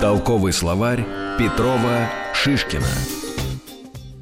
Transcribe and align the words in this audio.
Толковый 0.00 0.52
словарь 0.52 1.04
Петрова 1.40 2.08
Шишкина. 2.32 2.86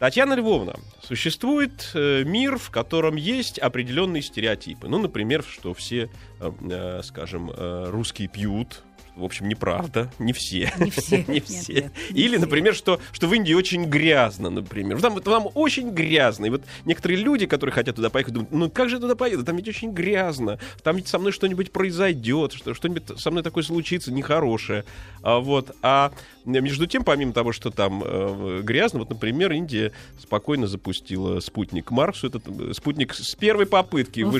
Татьяна 0.00 0.34
Львовна, 0.34 0.74
существует 1.00 1.92
э, 1.94 2.24
мир, 2.24 2.58
в 2.58 2.70
котором 2.70 3.14
есть 3.14 3.60
определенные 3.60 4.22
стереотипы. 4.22 4.88
Ну, 4.88 4.98
например, 4.98 5.44
что 5.44 5.72
все, 5.74 6.10
э, 6.40 6.50
э, 6.70 7.02
скажем, 7.04 7.50
э, 7.50 7.90
русские 7.90 8.26
пьют, 8.28 8.82
в 9.18 9.24
общем, 9.24 9.48
неправда. 9.48 10.10
Не 10.18 10.32
все. 10.32 10.72
Не 10.78 10.90
все. 10.90 11.24
не 11.28 11.40
все. 11.40 11.72
нет, 11.72 11.92
не 12.10 12.20
Или, 12.20 12.36
все. 12.36 12.46
например, 12.46 12.74
что, 12.74 13.00
что 13.12 13.26
в 13.26 13.34
Индии 13.34 13.52
очень 13.52 13.84
грязно, 13.84 14.50
например. 14.50 15.00
Там, 15.00 15.20
там 15.20 15.48
очень 15.54 15.90
грязно. 15.90 16.46
И 16.46 16.50
вот 16.50 16.62
некоторые 16.84 17.20
люди, 17.20 17.46
которые 17.46 17.74
хотят 17.74 17.96
туда 17.96 18.10
поехать, 18.10 18.34
думают, 18.34 18.52
ну 18.52 18.70
как 18.70 18.88
же 18.88 18.96
я 18.96 19.00
туда 19.00 19.14
поеду? 19.14 19.44
Там 19.44 19.56
ведь 19.56 19.68
очень 19.68 19.92
грязно. 19.92 20.58
Там 20.82 20.96
ведь 20.96 21.08
со 21.08 21.18
мной 21.18 21.32
что-нибудь 21.32 21.72
произойдет, 21.72 22.52
что, 22.52 22.74
что-нибудь 22.74 23.18
со 23.18 23.30
мной 23.30 23.42
такое 23.42 23.64
случится 23.64 24.12
нехорошее. 24.12 24.84
А, 25.22 25.40
вот. 25.40 25.74
а 25.82 26.12
между 26.44 26.86
тем, 26.86 27.04
помимо 27.04 27.32
того, 27.32 27.52
что 27.52 27.70
там 27.70 28.02
э, 28.04 28.62
грязно, 28.62 29.00
вот, 29.00 29.10
например, 29.10 29.52
Индия 29.52 29.92
спокойно 30.18 30.66
запустила 30.66 31.40
спутник 31.40 31.90
Марсу. 31.90 32.28
Этот 32.28 32.44
э, 32.48 32.72
спутник 32.72 33.14
с 33.14 33.34
первой 33.34 33.66
попытки 33.66 34.20
Ну, 34.20 34.30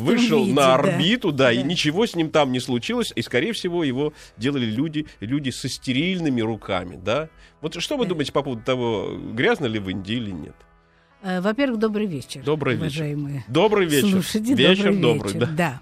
вышел 0.00 0.44
виде, 0.44 0.54
на 0.54 0.74
орбиту, 0.74 1.32
да, 1.32 1.52
и 1.52 1.62
ничего 1.62 2.06
с 2.06 2.14
ним 2.14 2.30
там 2.30 2.52
не 2.52 2.60
случилось, 2.60 3.12
и, 3.14 3.22
скорее 3.22 3.52
всего, 3.52 3.82
его 3.86 4.12
делали 4.36 4.66
люди, 4.66 5.06
люди 5.20 5.50
со 5.50 5.68
стерильными 5.68 6.40
руками, 6.40 6.98
да? 7.02 7.28
Вот 7.60 7.74
что 7.80 7.96
вы 7.96 8.04
Да. 8.04 8.10
думаете 8.10 8.32
по 8.32 8.42
поводу 8.42 8.62
того, 8.62 9.16
грязно 9.32 9.66
ли 9.66 9.78
в 9.78 9.88
Индии 9.88 10.14
или 10.16 10.30
нет? 10.30 10.54
Э, 11.22 11.40
Во-первых, 11.40 11.78
добрый 11.80 12.06
вечер. 12.06 12.42
Добрый 12.44 12.74
вечер. 12.74 12.86
уважаемые 13.02 13.44
Добрый 13.48 13.86
вечер. 13.86 14.10
Слушайте, 14.10 14.54
вечер 14.54 14.94
добрый, 14.94 15.00
добрый, 15.02 15.32
вечер. 15.34 15.48
да. 15.56 15.80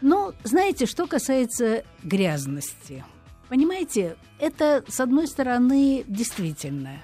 Ну, 0.00 0.32
знаете, 0.44 0.86
что 0.86 1.06
касается 1.06 1.84
грязности. 2.02 3.04
Понимаете, 3.48 4.16
это, 4.40 4.82
с 4.88 4.98
одной 4.98 5.26
стороны, 5.28 6.04
действительно, 6.08 6.96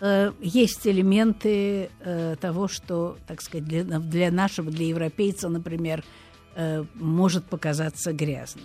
э, 0.00 0.32
есть 0.40 0.86
элементы 0.86 1.90
э, 2.00 2.36
того, 2.40 2.68
что, 2.68 3.18
так 3.26 3.42
сказать, 3.42 3.66
для, 3.66 3.82
для 3.84 4.30
нашего, 4.30 4.70
для 4.70 4.86
европейца, 4.86 5.48
например, 5.48 6.04
э, 6.54 6.84
может 6.94 7.44
показаться 7.46 8.12
грязным. 8.12 8.64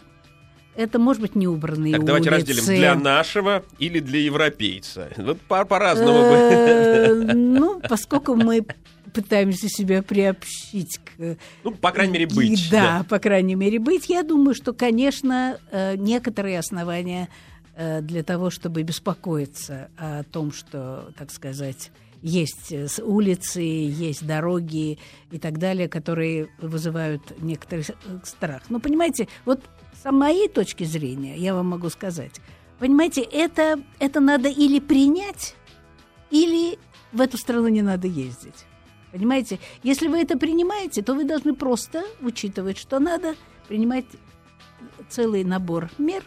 Это 0.80 0.98
может 0.98 1.22
быть 1.22 1.36
неубранные 1.36 1.94
Так, 1.94 2.06
давайте 2.06 2.30
улицы. 2.32 2.48
разделим. 2.48 2.80
Для 2.80 2.96
нашего 2.96 3.64
или 3.80 4.00
для 4.00 4.22
европейца? 4.22 5.10
Вот 5.18 5.42
по- 5.42 5.66
по-разному 5.66 6.20
бы. 6.22 6.36
Э, 6.36 7.14
Ну, 7.34 7.82
поскольку 7.82 8.36
мы 8.36 8.66
пытаемся 9.14 9.68
себя 9.68 10.02
приобщить 10.04 11.00
к... 11.04 11.36
Ну, 11.64 11.72
по 11.72 11.92
крайней 11.92 12.14
мере, 12.14 12.28
быть. 12.28 12.70
Да, 12.72 13.06
по 13.10 13.20
крайней 13.20 13.56
мере, 13.56 13.80
быть. 13.80 14.08
Я 14.08 14.24
думаю, 14.24 14.54
что, 14.56 14.72
конечно, 14.72 15.58
э, 15.72 15.96
некоторые 15.98 16.60
основания 16.60 17.28
э, 17.76 18.02
для 18.02 18.24
того, 18.24 18.50
чтобы 18.50 18.84
беспокоиться 18.84 19.90
о 19.98 20.24
том, 20.24 20.54
что, 20.54 21.12
так 21.18 21.32
сказать, 21.32 21.92
есть 22.22 22.74
улицы, 23.02 23.62
есть 23.62 24.26
дороги 24.26 24.98
и 25.32 25.40
так 25.40 25.58
далее, 25.58 25.90
которые 25.90 26.48
вызывают 26.62 27.22
некоторый 27.42 27.84
страх. 28.24 28.64
Но, 28.70 28.80
понимаете, 28.80 29.28
вот 29.46 29.62
с 30.02 30.12
моей 30.12 30.48
точки 30.48 30.84
зрения, 30.84 31.36
я 31.38 31.54
вам 31.54 31.68
могу 31.68 31.90
сказать, 31.90 32.40
понимаете, 32.80 33.22
это, 33.22 33.82
это 34.00 34.20
надо 34.20 34.50
или 34.50 34.80
принять, 34.80 35.56
или 36.32 36.80
в 37.12 37.22
эту 37.22 37.38
страну 37.38 37.68
не 37.68 37.82
надо 37.82 38.08
ездить. 38.08 38.66
Понимаете? 39.12 39.60
Если 39.82 40.08
вы 40.08 40.22
это 40.22 40.38
принимаете, 40.38 41.02
то 41.02 41.16
вы 41.16 41.24
должны 41.24 41.56
просто 41.56 42.06
учитывать, 42.22 42.78
что 42.78 43.00
надо 43.00 43.36
принимать 43.68 44.06
целый 45.10 45.44
набор 45.44 45.90
мер, 45.98 46.24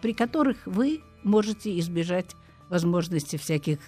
при 0.00 0.12
которых 0.12 0.58
вы 0.66 1.00
можете 1.24 1.78
избежать 1.80 2.36
возможности 2.68 3.36
всяких, 3.36 3.78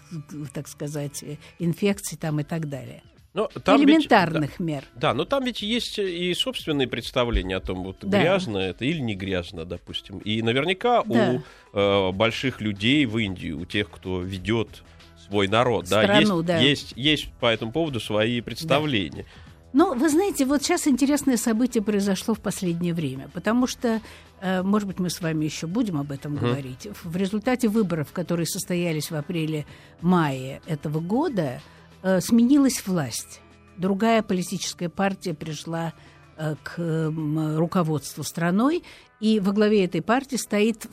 так 0.53 0.69
сказать, 0.69 1.23
э, 1.23 1.39
инфекций 1.59 2.17
там 2.17 2.41
и 2.41 2.45
так 2.45 2.69
далее. 2.69 3.03
Но 3.34 3.47
там 3.62 3.78
ведь- 3.81 3.89
Элементарных 3.89 4.59
мер. 4.59 4.84
Да, 4.97 5.15
но 5.15 5.25
там 5.25 5.44
ведь 5.44 5.62
есть 5.62 5.99
и 5.99 6.33
собственные 6.34 6.89
представления 6.89 7.56
о 7.56 7.61
том, 7.61 7.84
вот 7.84 7.99
Да. 8.00 8.21
грязно 8.21 8.59
это 8.59 8.84
или 8.84 9.00
не 9.00 9.15
грязно, 9.15 9.65
допустим. 9.65 10.19
И 10.19 10.43
наверняка 10.43 11.03
Да. 11.05 11.41
у 11.75 11.78
э, 11.78 12.12
больших 12.12 12.61
людей 12.61 13.05
в 13.06 13.19
Индии, 13.19 13.50
у 13.53 13.65
тех, 13.67 13.91
кто 13.91 14.21
ведет 14.21 14.83
свой 15.28 15.47
народ, 15.49 15.87
да, 15.88 16.03
Страну, 16.03 16.37
есть, 16.38 16.47
да. 16.47 16.59
есть, 16.59 16.93
есть 16.97 17.28
по 17.41 17.47
этому 17.47 17.71
поводу 17.72 18.00
свои 18.00 18.41
представления. 18.41 19.27
Ну, 19.75 19.94
вы 19.94 20.09
знаете, 20.09 20.47
вот 20.47 20.62
сейчас 20.62 20.88
интересное 20.88 21.37
событие 21.37 21.83
произошло 21.84 22.33
в 22.34 22.41
последнее 22.41 22.94
время, 22.94 23.28
потому 23.34 23.67
что, 23.67 24.00
э, 24.41 24.62
может 24.62 24.88
быть, 24.88 24.99
мы 24.99 25.11
с 25.11 25.21
вами 25.21 25.44
еще 25.44 25.67
будем 25.67 25.99
об 26.00 26.11
этом 26.11 26.37
говорить. 26.37 26.88
В 27.05 27.15
результате 27.17 27.69
выборов, 27.69 28.11
которые 28.12 28.47
состоялись 28.47 29.11
в 29.11 29.15
апреле-мае 29.15 30.62
этого 30.67 31.00
года, 31.00 31.61
э, 32.03 32.20
сменилась 32.20 32.86
власть. 32.86 33.41
Другая 33.76 34.22
политическая 34.22 34.88
партия 34.88 35.34
пришла 35.34 35.92
э, 36.36 36.54
к 36.62 36.78
м, 36.78 37.56
руководству 37.56 38.25
страной, 38.25 38.82
и 39.20 39.41
во 39.41 39.53
главе 39.53 39.84
этой 39.84 40.03
партии 40.03 40.37
стоит, 40.37 40.87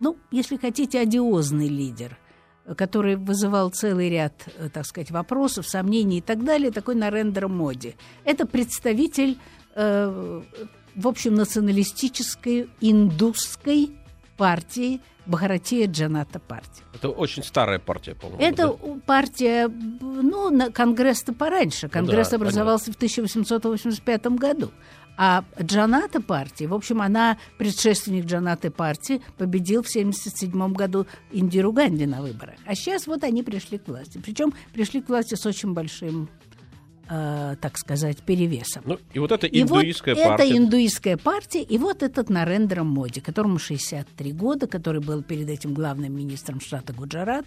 ну, 0.00 0.16
если 0.30 0.56
хотите, 0.56 1.00
одиозный 1.00 1.68
лидер– 1.68 2.18
который 2.76 3.16
вызывал 3.16 3.70
целый 3.70 4.08
ряд, 4.08 4.32
э, 4.56 4.68
так 4.72 4.86
сказать, 4.86 5.10
вопросов, 5.10 5.68
сомнений 5.68 6.18
и 6.18 6.22
так 6.22 6.44
далее, 6.44 6.70
такой 6.70 6.94
Нарендра 6.94 7.48
Моди. 7.48 7.94
Это 8.24 8.46
представитель, 8.46 9.38
э, 9.74 10.42
в 10.94 11.08
общем, 11.08 11.34
националистической 11.34 12.70
индусской 12.80 13.90
партии 14.36 15.00
Бхаратия 15.26 15.86
Джаната 15.86 16.38
партии. 16.38 16.82
Это 16.94 17.08
очень 17.08 17.42
старая 17.42 17.78
партия, 17.78 18.14
по-моему. 18.14 18.42
Это 18.42 18.68
да? 18.68 19.00
партия, 19.06 19.68
ну, 19.68 20.50
на- 20.50 20.70
Конгресс-то 20.70 21.32
пораньше. 21.32 21.88
Конгресс 21.88 22.30
да, 22.30 22.36
образовался 22.36 22.92
в 22.92 22.96
1885 22.96 24.26
году. 24.38 24.70
А 25.16 25.44
Джаната 25.62 26.20
партия, 26.20 26.66
в 26.66 26.74
общем, 26.74 27.00
она 27.00 27.38
предшественник 27.56 28.24
Джанаты 28.24 28.70
партии, 28.70 29.22
победил 29.38 29.82
в 29.82 29.88
1977 29.88 30.72
году 30.72 31.06
Индиру 31.30 31.72
Ганди 31.72 32.04
на 32.04 32.20
выборах. 32.20 32.56
А 32.66 32.74
сейчас 32.74 33.06
вот 33.06 33.22
они 33.22 33.42
пришли 33.42 33.78
к 33.78 33.86
власти. 33.86 34.18
Причем 34.18 34.52
пришли 34.72 35.00
к 35.00 35.08
власти 35.08 35.36
с 35.36 35.46
очень 35.46 35.72
большим, 35.72 36.28
э, 37.08 37.56
так 37.60 37.78
сказать, 37.78 38.18
перевесом. 38.22 38.82
Ну, 38.86 38.98
и 39.12 39.18
вот 39.18 39.32
это 39.32 39.46
И 39.46 39.60
индуистская 39.62 40.14
вот 40.14 40.24
партия. 40.24 40.44
это 40.48 40.56
индуистская 40.56 41.16
партия, 41.16 41.62
и 41.62 41.78
вот 41.78 42.02
этот 42.02 42.30
Нарендра 42.30 42.82
Моди, 42.84 43.20
которому 43.20 43.58
63 43.58 44.32
года, 44.32 44.66
который 44.66 45.00
был 45.00 45.22
перед 45.22 45.48
этим 45.48 45.74
главным 45.74 46.14
министром 46.16 46.60
штата 46.60 46.92
Гуджарат. 46.92 47.44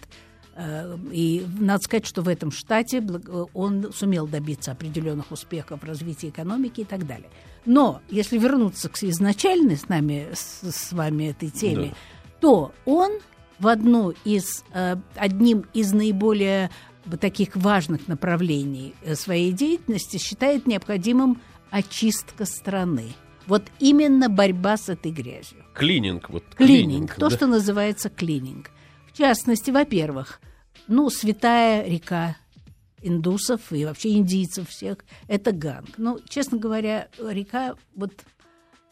Э, 0.56 0.96
И 1.12 1.46
надо 1.58 1.82
сказать, 1.82 2.06
что 2.06 2.22
в 2.22 2.28
этом 2.28 2.50
штате 2.50 2.98
э, 2.98 3.44
он 3.54 3.92
сумел 3.92 4.26
добиться 4.26 4.72
определенных 4.72 5.30
успехов 5.32 5.82
в 5.82 5.84
развитии 5.84 6.28
экономики 6.30 6.80
и 6.82 6.84
так 6.84 7.06
далее. 7.06 7.28
Но 7.64 8.00
если 8.08 8.38
вернуться 8.38 8.88
к 8.88 9.02
изначальной 9.02 9.76
с 9.76 9.88
нами, 9.88 10.28
с, 10.32 10.62
с 10.70 10.92
вами 10.92 11.30
этой 11.30 11.50
теме, 11.50 11.88
Да. 11.88 11.94
то 12.40 12.72
он 12.86 13.10
в 13.58 13.66
одну 13.66 14.14
из, 14.24 14.64
э, 14.72 14.96
одним 15.16 15.64
из 15.74 15.92
наиболее 15.92 16.70
таких 17.16 17.56
важных 17.56 18.08
направлений 18.08 18.94
э, 19.02 19.14
своей 19.14 19.52
деятельности 19.52 20.18
считает 20.18 20.66
необходимым 20.66 21.40
очистка 21.70 22.44
страны. 22.44 23.14
Вот 23.46 23.62
именно 23.78 24.28
борьба 24.28 24.76
с 24.76 24.88
этой 24.88 25.10
грязью. 25.10 25.64
Клининг. 25.74 26.28
Вот, 26.28 26.44
Клининг, 26.54 27.14
то, 27.14 27.28
да. 27.28 27.36
что 27.36 27.46
называется 27.46 28.10
клининг. 28.10 28.70
В 29.06 29.16
частности, 29.16 29.70
во-первых, 29.70 30.40
ну, 30.86 31.08
святая 31.08 31.86
река 31.88 32.36
индусов 33.00 33.72
и 33.72 33.84
вообще 33.84 34.14
индийцев 34.14 34.68
всех, 34.68 34.98
это 35.28 35.52
Ганг. 35.52 35.96
Ну, 35.96 36.18
честно 36.28 36.58
говоря, 36.58 37.08
река, 37.18 37.76
вот 37.94 38.12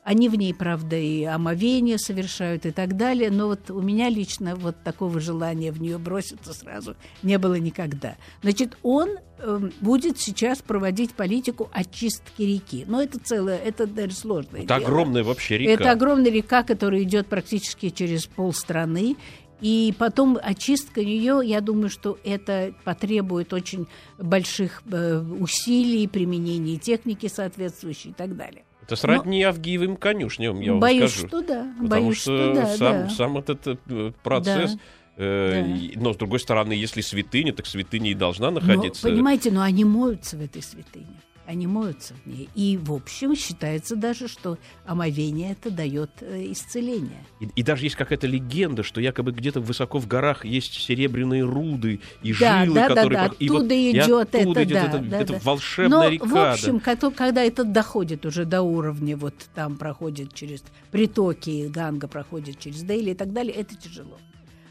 Они 0.06 0.28
в 0.28 0.36
ней, 0.36 0.54
правда, 0.54 0.94
и 0.94 1.24
омовение 1.24 1.98
совершают 1.98 2.64
и 2.64 2.70
так 2.70 2.96
далее, 2.96 3.28
но 3.28 3.48
вот 3.48 3.72
у 3.72 3.82
меня 3.82 4.08
лично 4.08 4.54
вот 4.54 4.76
такого 4.84 5.18
желания 5.18 5.72
в 5.72 5.82
нее 5.82 5.98
броситься 5.98 6.54
сразу 6.54 6.94
не 7.24 7.38
было 7.38 7.56
никогда. 7.56 8.14
Значит, 8.40 8.78
он 8.84 9.16
э, 9.40 9.70
будет 9.80 10.20
сейчас 10.20 10.62
проводить 10.62 11.12
политику 11.14 11.68
очистки 11.72 12.42
реки. 12.42 12.84
Но 12.86 13.02
это 13.02 13.18
целое, 13.18 13.58
это 13.58 13.88
даже 13.88 14.12
сложное 14.12 14.60
Это 14.60 14.78
дело. 14.78 14.86
огромная 14.86 15.24
вообще 15.24 15.58
река. 15.58 15.72
Это 15.72 15.90
огромная 15.90 16.30
река, 16.30 16.62
которая 16.62 17.02
идет 17.02 17.26
практически 17.26 17.90
через 17.90 18.26
полстраны. 18.26 19.16
И 19.60 19.92
потом 19.98 20.38
очистка 20.40 21.00
ее, 21.00 21.40
я 21.42 21.60
думаю, 21.60 21.90
что 21.90 22.16
это 22.22 22.72
потребует 22.84 23.52
очень 23.52 23.88
больших 24.18 24.84
э, 24.88 25.18
усилий, 25.18 26.06
применения 26.06 26.76
техники 26.76 27.26
соответствующей 27.26 28.10
и 28.10 28.12
так 28.12 28.36
далее. 28.36 28.62
Это 28.86 28.94
сродни 28.94 29.42
Авгиевым 29.42 29.96
конюшням, 29.96 30.60
я 30.60 30.70
вам 30.72 30.80
Боюсь, 30.80 31.10
скажу. 31.10 31.28
что 31.28 31.42
да. 31.42 31.66
Потому 31.80 31.88
боюсь, 31.88 32.18
что, 32.18 32.52
что 32.52 32.54
да, 32.54 32.66
сам, 32.76 32.92
да. 32.92 33.08
сам 33.08 33.38
этот 33.38 33.66
э, 33.66 34.12
процесс... 34.22 34.74
Да. 34.74 34.78
э, 35.16 35.90
Да. 35.94 36.00
Но, 36.00 36.12
с 36.12 36.16
другой 36.16 36.38
стороны, 36.38 36.72
если 36.72 37.00
святыня, 37.00 37.52
так 37.52 37.66
святыня 37.66 38.10
и 38.10 38.14
должна 38.14 38.50
Но, 38.50 38.60
находиться... 38.60 39.02
понимаете, 39.02 39.50
но 39.50 39.62
они 39.62 39.84
моются 39.84 40.36
в 40.36 40.40
этой 40.40 40.62
святыне. 40.62 41.06
Они 41.46 41.66
моются 41.68 42.14
в 42.24 42.26
ней. 42.26 42.48
И, 42.56 42.76
в 42.76 42.92
общем, 42.92 43.36
считается 43.36 43.94
даже, 43.94 44.26
что 44.26 44.58
омовение 44.84 45.52
это 45.52 45.70
дает 45.70 46.10
э, 46.20 46.50
исцеление. 46.50 47.24
И, 47.38 47.48
и 47.54 47.62
даже 47.62 47.84
есть 47.86 47.94
какая-то 47.94 48.26
легенда, 48.26 48.82
что 48.82 49.00
якобы 49.00 49.30
где-то 49.30 49.60
высоко 49.60 49.98
в 50.00 50.08
горах 50.08 50.44
есть 50.44 50.72
серебряные 50.74 51.44
руды 51.44 52.00
и 52.22 52.32
Да, 52.34 52.64
жилы, 52.64 52.74
да, 52.74 52.88
да, 52.88 52.94
которые... 52.96 53.18
да, 53.18 53.26
пох- 53.28 53.36
и 53.38 53.48
вот- 53.48 53.56
оттуда 53.58 53.74
и 53.74 53.90
идет 53.92 54.34
оттуда 54.34 54.60
это, 54.60 54.64
идет 54.64 54.74
да, 54.74 54.86
эта, 54.88 54.98
да, 54.98 55.20
эта 55.20 55.32
да. 55.34 55.40
волшебная 55.44 55.98
Но, 55.98 56.08
река. 56.08 56.26
в 56.26 56.32
да. 56.32 56.52
общем, 56.52 56.76
кото- 56.78 57.10
когда 57.12 57.42
это 57.44 57.62
доходит 57.64 58.26
уже 58.26 58.44
до 58.44 58.62
уровня, 58.62 59.16
вот 59.16 59.34
там 59.54 59.76
проходит 59.76 60.34
через 60.34 60.64
притоки, 60.90 61.68
Ганга 61.68 62.08
проходит 62.08 62.58
через 62.58 62.82
Дейли 62.82 63.10
и 63.10 63.14
так 63.14 63.32
далее, 63.32 63.54
это 63.54 63.76
тяжело. 63.76 64.18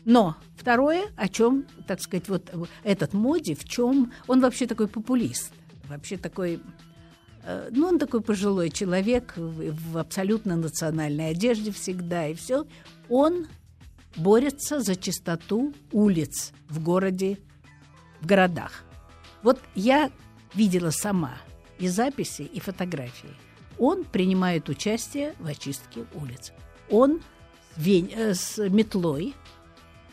Но 0.04 0.36
второе, 0.58 1.06
о 1.16 1.30
чем, 1.30 1.66
так 1.88 2.02
сказать, 2.02 2.28
вот 2.28 2.50
э, 2.52 2.58
этот 2.84 3.14
Моди, 3.14 3.56
в 3.56 3.64
чем 3.64 4.12
он 4.28 4.42
вообще 4.42 4.68
такой 4.68 4.88
популист, 4.88 5.52
вообще 5.88 6.18
такой, 6.18 6.62
э, 7.44 7.70
ну 7.72 7.88
он 7.88 8.00
такой 8.00 8.22
пожилой 8.22 8.70
человек 8.70 9.34
в, 9.36 9.98
абсолютно 9.98 10.56
национальной 10.56 11.30
одежде 11.30 11.72
всегда 11.72 12.28
и 12.28 12.34
все, 12.34 12.66
он 13.10 13.48
борется 14.16 14.80
за 14.80 14.96
чистоту 14.96 15.74
улиц 15.92 16.54
в 16.70 16.82
городе, 16.82 17.38
в 18.22 18.26
городах. 18.26 18.84
Вот 19.44 19.60
я 19.76 20.12
видела 20.54 20.90
сама 20.90 21.34
и 21.78 21.88
записи, 21.88 22.44
и 22.44 22.60
фотографии. 22.60 23.36
Он 23.78 24.06
принимает 24.06 24.70
участие 24.70 25.36
в 25.40 25.48
очистке 25.48 26.06
улиц. 26.14 26.54
Он 26.90 27.22
э, 27.78 28.34
с 28.34 28.58
метлой 28.70 29.36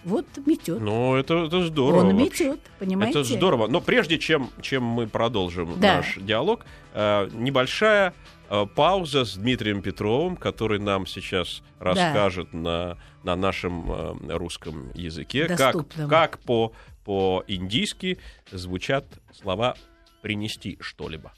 вот 0.04 0.26
метет. 0.46 0.80
Ну, 0.80 1.14
это, 1.14 1.46
это 1.46 1.64
здорово. 1.66 2.00
Он 2.00 2.16
вообще. 2.16 2.24
метет, 2.24 2.60
понимаете? 2.78 3.20
Это 3.20 3.28
здорово. 3.28 3.66
Но 3.68 3.80
прежде 3.80 4.18
чем, 4.18 4.50
чем 4.60 4.82
мы 4.82 5.06
продолжим 5.06 5.78
Да. 5.80 5.96
наш 5.96 6.16
диалог, 6.16 6.66
э, 6.94 7.28
небольшая 7.32 8.14
э, 8.50 8.66
пауза 8.74 9.24
с 9.24 9.36
Дмитрием 9.36 9.82
Петровым, 9.82 10.36
который 10.36 10.78
нам 10.78 11.06
сейчас 11.06 11.62
расскажет 11.78 12.52
на, 12.52 12.98
на 13.22 13.36
нашем 13.36 13.90
э, 13.90 14.36
русском 14.36 14.90
языке, 14.94 15.46
как, 15.48 15.76
как 16.08 16.38
по, 16.40 16.72
по-индийски 17.04 18.18
звучат 18.50 19.04
слова 19.32 19.76
«принести 20.20 20.78
что-либо». 20.80 21.32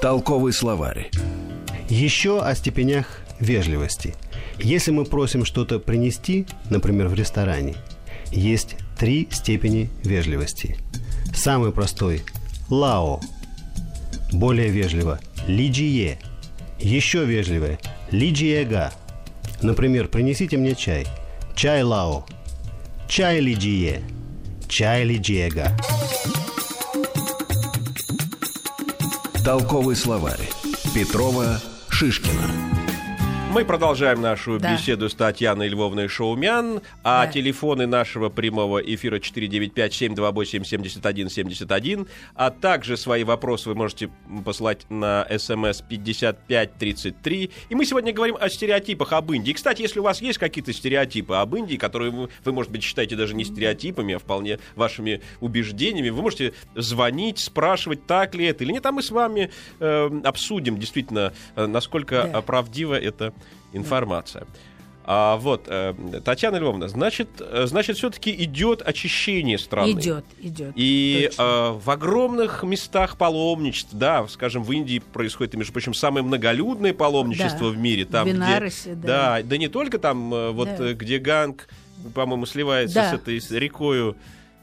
Толковый 0.00 0.52
словарь. 0.52 1.10
Еще 1.88 2.40
о 2.40 2.54
степенях 2.54 3.20
вежливости. 3.40 4.14
Если 4.58 4.90
мы 4.90 5.04
просим 5.04 5.44
что-то 5.44 5.78
принести, 5.78 6.46
например, 6.68 7.08
в 7.08 7.14
ресторане, 7.14 7.74
есть 8.30 8.76
три 8.98 9.28
степени 9.30 9.90
вежливости. 10.04 10.76
Самый 11.34 11.72
простой– 11.72 12.22
лао. 12.68 13.20
Более 14.32 14.68
вежливо– 14.68 15.18
лиджие. 15.46 16.18
Еще 16.78 17.24
вежливее– 17.24 17.78
лиджиега. 18.10 18.92
Например, 19.62 20.08
принесите 20.08 20.56
мне 20.56 20.74
чай. 20.74 21.06
Чай 21.54 21.82
лао. 21.82 22.26
Чай 23.08 23.40
лиджие. 23.40 24.02
Чай 24.68 25.04
лиджиега. 25.04 25.76
Толковый 29.44 29.96
словарь. 29.96 30.48
Петрова 30.94 31.60
Шишкина. 31.88 32.79
Мы 33.52 33.64
продолжаем 33.64 34.20
нашу 34.20 34.60
Да. 34.60 34.74
беседу 34.74 35.08
с 35.08 35.14
Татьяной 35.14 35.66
Львовной 35.68 36.06
Шоумян, 36.06 36.82
а 37.02 37.26
Да. 37.26 37.32
телефоны 37.32 37.86
нашего 37.88 38.28
прямого 38.28 38.78
эфира 38.78 39.18
495-728-7171, 39.18 42.06
а 42.36 42.50
также 42.50 42.96
свои 42.96 43.24
вопросы 43.24 43.68
вы 43.70 43.74
можете 43.74 44.08
посылать 44.44 44.86
на 44.88 45.26
смс 45.36 45.80
5533. 45.82 47.50
И 47.70 47.74
мы 47.74 47.84
сегодня 47.84 48.12
говорим 48.12 48.36
о 48.40 48.48
стереотипах 48.48 49.12
об 49.12 49.32
Индии. 49.32 49.52
Кстати, 49.52 49.82
если 49.82 49.98
у 49.98 50.04
вас 50.04 50.22
есть 50.22 50.38
какие-то 50.38 50.72
стереотипы 50.72 51.34
об 51.34 51.52
Индии, 51.56 51.74
которые 51.76 52.12
вы, 52.12 52.28
вы, 52.44 52.52
может 52.52 52.70
быть, 52.70 52.84
считаете 52.84 53.16
даже 53.16 53.34
не 53.34 53.42
стереотипами, 53.44 54.14
а 54.14 54.20
вполне 54.20 54.60
вашими 54.76 55.22
убеждениями, 55.40 56.10
вы 56.10 56.22
можете 56.22 56.52
звонить, 56.76 57.40
спрашивать, 57.40 58.06
так 58.06 58.36
ли 58.36 58.44
это 58.46 58.62
или 58.62 58.70
нет, 58.72 58.86
а 58.86 58.92
мы 58.92 59.02
с 59.02 59.10
вами 59.10 59.50
э, 59.80 60.20
обсудим 60.22 60.78
действительно, 60.78 61.32
э, 61.56 61.66
насколько 61.66 62.28
Да. 62.32 62.38
э, 62.38 62.42
правдива 62.42 62.94
эта 62.94 63.32
информация. 63.72 64.46
А 65.12 65.36
вот, 65.38 65.64
э, 65.66 65.94
Татьяна 66.24 66.56
Львовна, 66.56 66.86
значит, 66.86 67.28
э, 67.40 67.64
значит, 67.66 67.96
все-таки 67.96 68.30
идет 68.44 68.80
очищение 68.82 69.58
страны. 69.58 69.92
Идет, 69.92 70.24
идет. 70.38 70.72
И 70.76 71.24
Точно. 71.30 71.42
э, 71.42 71.70
в 71.84 71.90
огромных 71.90 72.62
местах 72.62 73.16
паломничеств, 73.16 73.90
да, 73.92 74.28
скажем, 74.28 74.62
в 74.62 74.70
Индии 74.70 75.00
происходит, 75.12 75.54
между 75.54 75.72
прочим, 75.72 75.94
самое 75.94 76.24
многолюдное 76.24 76.92
паломничество 76.94 77.70
Да. 77.70 77.76
в 77.76 77.78
мире. 77.78 78.04
Там, 78.04 78.24
В 78.24 78.30
где- 78.30 78.36
Бенаросе, 78.38 78.94
да. 78.94 79.38
да. 79.38 79.42
Да 79.42 79.56
не 79.56 79.68
только 79.68 79.98
там, 79.98 80.30
вот 80.52 80.68
Да. 80.78 80.92
где 80.92 81.18
Ганг, 81.18 81.68
по-моему, 82.14 82.46
сливается 82.46 82.94
Да. 82.96 83.10
с 83.10 83.14
этой 83.14 83.40
с 83.40 83.50
рекою, 83.50 84.16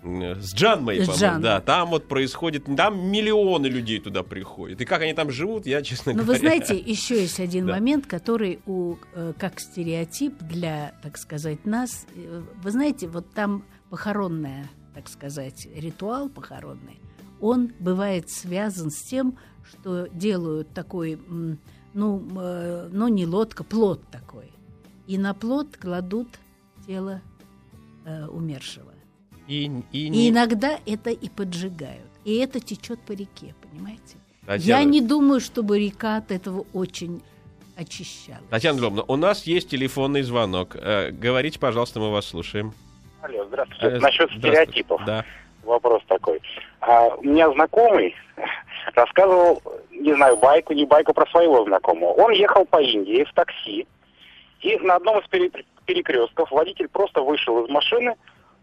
с 0.03 0.53
Джанмой, 0.53 1.03
С 1.03 1.09
Джанмой. 1.19 1.41
да, 1.43 1.59
там 1.61 1.89
вот 1.89 2.07
происходит, 2.07 2.65
там 2.77 3.09
миллионы 3.11 3.67
людей 3.67 3.99
туда 3.99 4.23
приходят. 4.23 4.79
И 4.79 4.85
как 4.85 5.01
они 5.01 5.13
там 5.13 5.31
живут, 5.31 5.65
я, 5.65 5.81
честно 5.81 6.13
Но 6.13 6.19
говоря... 6.23 6.33
вы 6.33 6.39
знаете, 6.39 6.77
еще 6.77 7.19
есть 7.21 7.39
один 7.39 7.65
Да. 7.65 7.73
момент, 7.73 8.05
который 8.05 8.59
у, 8.65 8.95
э, 9.13 9.33
как 9.37 9.59
стереотип 9.59 10.37
для, 10.43 10.93
так 11.03 11.17
сказать, 11.17 11.65
нас. 11.65 12.05
э, 12.15 12.43
Вы 12.63 12.71
знаете, 12.71 13.07
вот 13.07 13.33
там 13.33 13.63
похоронная, 13.89 14.69
так 14.93 15.09
сказать, 15.09 15.67
ритуал 15.75 16.29
похоронный, 16.29 16.99
он 17.41 17.73
бывает 17.79 18.29
связан 18.29 18.91
с 18.91 19.01
тем, 19.01 19.37
что 19.69 20.07
делают 20.07 20.73
такой, 20.73 21.19
ну, 21.93 22.21
э, 22.39 22.89
ну 22.91 23.07
не 23.07 23.25
лодка, 23.25 23.63
плод 23.63 24.01
такой. 24.11 24.51
И 25.07 25.17
на 25.17 25.33
плод 25.33 25.75
кладут 25.77 26.27
тело 26.85 27.21
э, 28.05 28.25
умершего. 28.27 28.93
И, 29.47 29.65
и 29.91 30.05
И 30.05 30.09
не- 30.09 30.29
иногда 30.29 30.77
это 30.85 31.09
и 31.09 31.29
поджигают. 31.29 32.09
И 32.25 32.37
это 32.37 32.59
течет 32.59 32.99
по 33.01 33.13
реке, 33.13 33.55
понимаете? 33.61 34.17
Татьяна- 34.45 34.79
Я 34.79 34.83
не 34.83 35.01
думаю, 35.01 35.39
чтобы 35.39 35.79
река 35.79 36.17
от 36.17 36.31
этого 36.31 36.65
очень 36.73 37.21
очищалась. 37.77 38.41
Татьяна 38.49 38.79
Львовна, 38.79 39.03
у 39.07 39.15
нас 39.15 39.43
есть 39.45 39.69
телефонный 39.69 40.21
звонок. 40.23 40.75
Э, 40.75 41.11
говорите, 41.11 41.59
пожалуйста, 41.59 41.99
мы 41.99 42.11
вас 42.11 42.25
слушаем. 42.25 42.73
Алло, 43.21 43.45
здравствуйте. 43.45 43.85
Э, 43.87 43.99
Насчет 43.99 44.29
здравствуйте. 44.29 44.47
стереотипов. 44.63 45.01
Да. 45.05 45.25
Вопрос 45.63 46.01
такой. 46.07 46.41
А, 46.81 47.07
у 47.15 47.23
меня 47.23 47.51
знакомый 47.51 48.15
рассказывал, 48.95 49.61
не 49.91 50.13
знаю, 50.15 50.37
байку, 50.37 50.73
не 50.73 50.85
байку 50.85 51.13
про 51.13 51.25
своего 51.27 51.63
знакомого. 51.65 52.11
Он 52.13 52.31
ехал 52.31 52.65
по 52.65 52.81
Индии 52.81 53.23
в 53.23 53.33
такси, 53.33 53.85
и 54.61 54.77
на 54.77 54.95
одном 54.95 55.19
из 55.19 55.27
пере- 55.27 55.51
перекрестков 55.85 56.51
водитель 56.51 56.87
просто 56.87 57.21
вышел 57.21 57.63
из 57.65 57.69
машины 57.69 58.11
и 58.11 58.15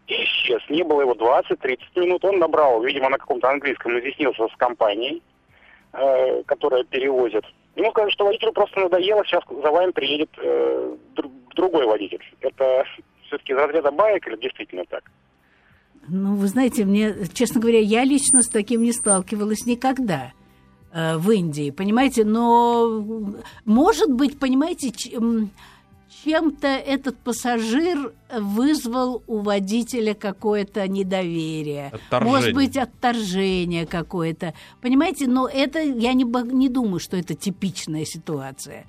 исчез. 0.07 0.61
Не 0.69 0.83
было 0.83 1.01
его 1.01 1.13
20-30 1.13 1.77
минут. 1.95 2.25
Он 2.25 2.39
набрал, 2.39 2.81
видимо, 2.83 3.09
на 3.09 3.17
каком-то 3.17 3.49
английском 3.49 3.97
изъяснился 3.99 4.47
с 4.47 4.55
компанией, 4.57 5.21
э, 5.93 6.43
которая 6.43 6.83
перевозит. 6.83 7.43
Ему 7.75 7.91
сказали, 7.91 8.11
что 8.11 8.25
водителю 8.25 8.53
просто 8.53 8.79
надоело, 8.79 9.23
сейчас 9.25 9.43
за 9.49 9.71
вами 9.71 9.91
приедет 9.91 10.29
э, 10.37 10.95
дру- 11.15 11.31
другой 11.55 11.85
водитель. 11.85 12.21
Это 12.41 12.85
все-таки 13.27 13.53
из 13.53 13.57
разряда 13.57 13.91
баек 13.91 14.27
или 14.27 14.37
действительно 14.37 14.85
так? 14.85 15.03
Ну, 16.07 16.35
вы 16.35 16.47
знаете, 16.47 16.85
мне, 16.85 17.15
честно 17.33 17.59
говоря, 17.59 17.79
я 17.79 18.03
лично 18.03 18.43
с 18.43 18.47
таким 18.47 18.83
не 18.83 18.91
сталкивалась 18.91 19.65
никогда 19.65 20.33
э, 20.93 21.17
в 21.17 21.31
Индии, 21.31 21.71
понимаете, 21.71 22.23
но, 22.23 23.03
может 23.65 24.11
быть, 24.11 24.39
понимаете, 24.39 24.91
чем-то 26.23 26.67
этот 26.67 27.17
пассажир 27.17 28.13
вызвал 28.31 29.23
у 29.27 29.39
водителя 29.39 30.13
какое-то 30.13 30.87
недоверие. 30.87 31.87
Отторжение. 31.87 32.33
Может 32.33 32.53
быть, 32.53 32.77
отторжение 32.77 33.85
какое-то. 33.85 34.53
Понимаете, 34.81 35.27
но 35.27 35.47
это, 35.47 35.79
я 35.79 36.13
не, 36.13 36.23
не 36.53 36.69
думаю, 36.69 36.99
что 36.99 37.17
это 37.17 37.35
типичная 37.35 38.05
ситуация. 38.05 38.85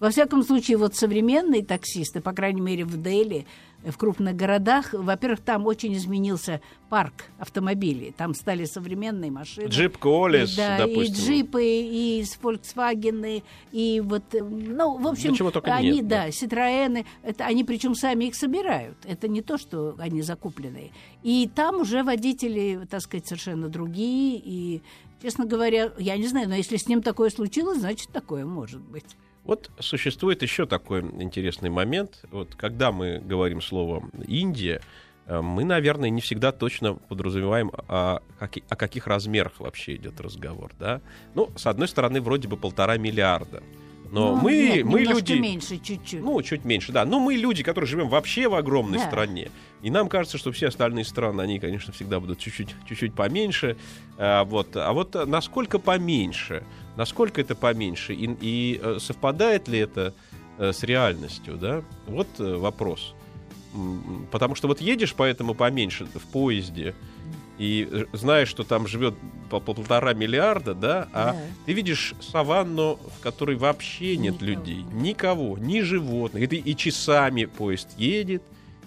Во 0.00 0.10
всяком 0.10 0.44
случае, 0.44 0.76
вот 0.76 0.94
современные 0.94 1.64
таксисты, 1.64 2.20
по 2.20 2.32
крайней 2.32 2.60
мере, 2.60 2.84
в 2.84 3.02
Дели, 3.02 3.46
в 3.84 3.96
крупных 3.96 4.34
городах, 4.34 4.92
во-первых, 4.92 5.40
там 5.40 5.66
очень 5.66 5.94
изменился 5.94 6.60
парк 6.88 7.26
автомобилей. 7.38 8.12
Там 8.16 8.34
стали 8.34 8.64
современные 8.64 9.30
машины. 9.30 9.68
Джип 9.68 9.98
Колес, 9.98 10.56
да, 10.56 10.78
допустим. 10.78 11.02
и 11.02 11.16
джипы, 11.16 11.62
и 11.64 12.24
Volkswagen, 12.42 13.42
и 13.72 14.00
вот, 14.04 14.34
э, 14.34 14.42
ну, 14.42 14.98
в 14.98 15.06
общем, 15.06 15.36
Да 15.36 15.76
они, 15.76 15.90
нет, 15.90 16.08
да. 16.08 16.24
да, 16.24 16.28
Citroёны, 16.30 17.06
это 17.22 17.44
они 17.44 17.64
причем 17.64 17.94
сами 17.94 18.26
их 18.26 18.34
собирают. 18.34 18.96
Это 19.04 19.28
не 19.28 19.42
то, 19.42 19.58
что 19.58 19.94
они 19.98 20.22
закупленные. 20.22 20.90
И 21.22 21.48
там 21.54 21.80
уже 21.80 22.02
водители, 22.02 22.86
так 22.90 23.00
сказать, 23.00 23.26
совершенно 23.26 23.68
другие. 23.68 24.40
И, 24.44 24.82
честно 25.22 25.44
говоря, 25.44 25.92
я 25.98 26.16
не 26.16 26.26
знаю, 26.26 26.48
но 26.48 26.56
если 26.56 26.76
с 26.76 26.88
ним 26.88 27.02
такое 27.02 27.30
случилось, 27.30 27.78
значит, 27.78 28.08
такое 28.10 28.44
может 28.44 28.80
быть. 28.80 29.16
Вот 29.48 29.70
существует 29.80 30.42
еще 30.42 30.66
такой 30.66 31.00
интересный 31.00 31.70
момент. 31.70 32.22
Вот 32.30 32.54
когда 32.54 32.92
мы 32.92 33.18
говорим 33.18 33.62
слово 33.62 34.04
Индия, 34.26 34.82
э, 35.24 35.40
мы, 35.40 35.64
наверное, 35.64 36.10
не 36.10 36.20
всегда 36.20 36.52
точно 36.52 36.96
подразумеваем, 36.96 37.72
о, 37.88 38.20
каки- 38.38 38.62
о 38.68 38.76
каких 38.76 39.06
размерах 39.06 39.58
вообще 39.58 39.96
идет 39.96 40.20
разговор. 40.20 40.72
Да? 40.78 41.00
Ну, 41.34 41.50
с 41.56 41.66
одной 41.66 41.88
стороны, 41.88 42.20
вроде 42.20 42.46
бы 42.46 42.58
полтора 42.58 42.98
миллиарда. 42.98 43.62
Но 44.10 44.36
Ну, 44.36 44.42
мы, 44.42 44.52
нет, 44.52 44.84
мы 44.86 45.00
люди. 45.00 45.34
меньше 45.34 45.78
чуть-чуть. 45.78 46.22
Ну, 46.22 46.40
чуть 46.42 46.64
меньше, 46.64 46.92
да. 46.92 47.04
Но 47.04 47.20
мы 47.20 47.34
люди, 47.34 47.62
которые 47.62 47.88
живем 47.88 48.08
вообще 48.08 48.48
в 48.48 48.54
огромной 48.54 48.98
Да. 48.98 49.06
стране. 49.06 49.50
И 49.82 49.90
нам 49.90 50.08
кажется, 50.08 50.38
что 50.38 50.50
все 50.50 50.68
остальные 50.68 51.04
страны, 51.04 51.42
они, 51.42 51.58
конечно, 51.58 51.92
всегда 51.92 52.18
будут 52.18 52.38
чуть-чуть, 52.38 52.74
чуть-чуть 52.88 53.14
поменьше. 53.14 53.76
А, 54.16 54.44
вот. 54.44 54.76
а 54.76 54.92
вот 54.92 55.14
а, 55.14 55.26
насколько 55.26 55.78
поменьше? 55.78 56.64
Насколько 56.96 57.40
это 57.42 57.54
поменьше? 57.54 58.14
И, 58.14 58.34
и, 58.40 58.80
э, 58.82 58.98
совпадает 58.98 59.68
ли 59.68 59.78
это 59.78 60.14
э, 60.58 60.72
с 60.72 60.82
реальностью, 60.84 61.56
да? 61.56 61.82
Вот 62.06 62.28
э, 62.38 62.56
вопрос. 62.56 63.14
Потому 64.30 64.54
что 64.54 64.68
вот 64.68 64.80
едешь 64.80 65.14
поэтому 65.14 65.54
поменьше 65.54 66.06
в 66.06 66.26
поезде, 66.32 66.94
и 67.58 67.88
э, 67.90 68.04
знаешь, 68.12 68.48
что 68.48 68.62
там 68.64 68.86
живет 68.86 69.14
по 69.50 69.60
по 69.60 69.74
полтора 69.74 70.14
миллиарда, 70.14 70.74
да, 70.74 71.08
а 71.12 71.32
Да. 71.32 71.40
ты 71.66 71.72
видишь 71.72 72.14
саванну, 72.20 72.98
в 73.18 73.20
которой 73.22 73.56
вообще 73.56 74.16
нет 74.16 74.34
Никого. 74.40 74.46
людей, 74.50 74.82
никого, 74.92 75.58
ни 75.58 75.80
животных, 75.80 76.42
и, 76.42 76.46
ты- 76.46 76.56
и 76.56 76.76
часами 76.76 77.44
поезд 77.46 77.88
едет, 77.98 78.42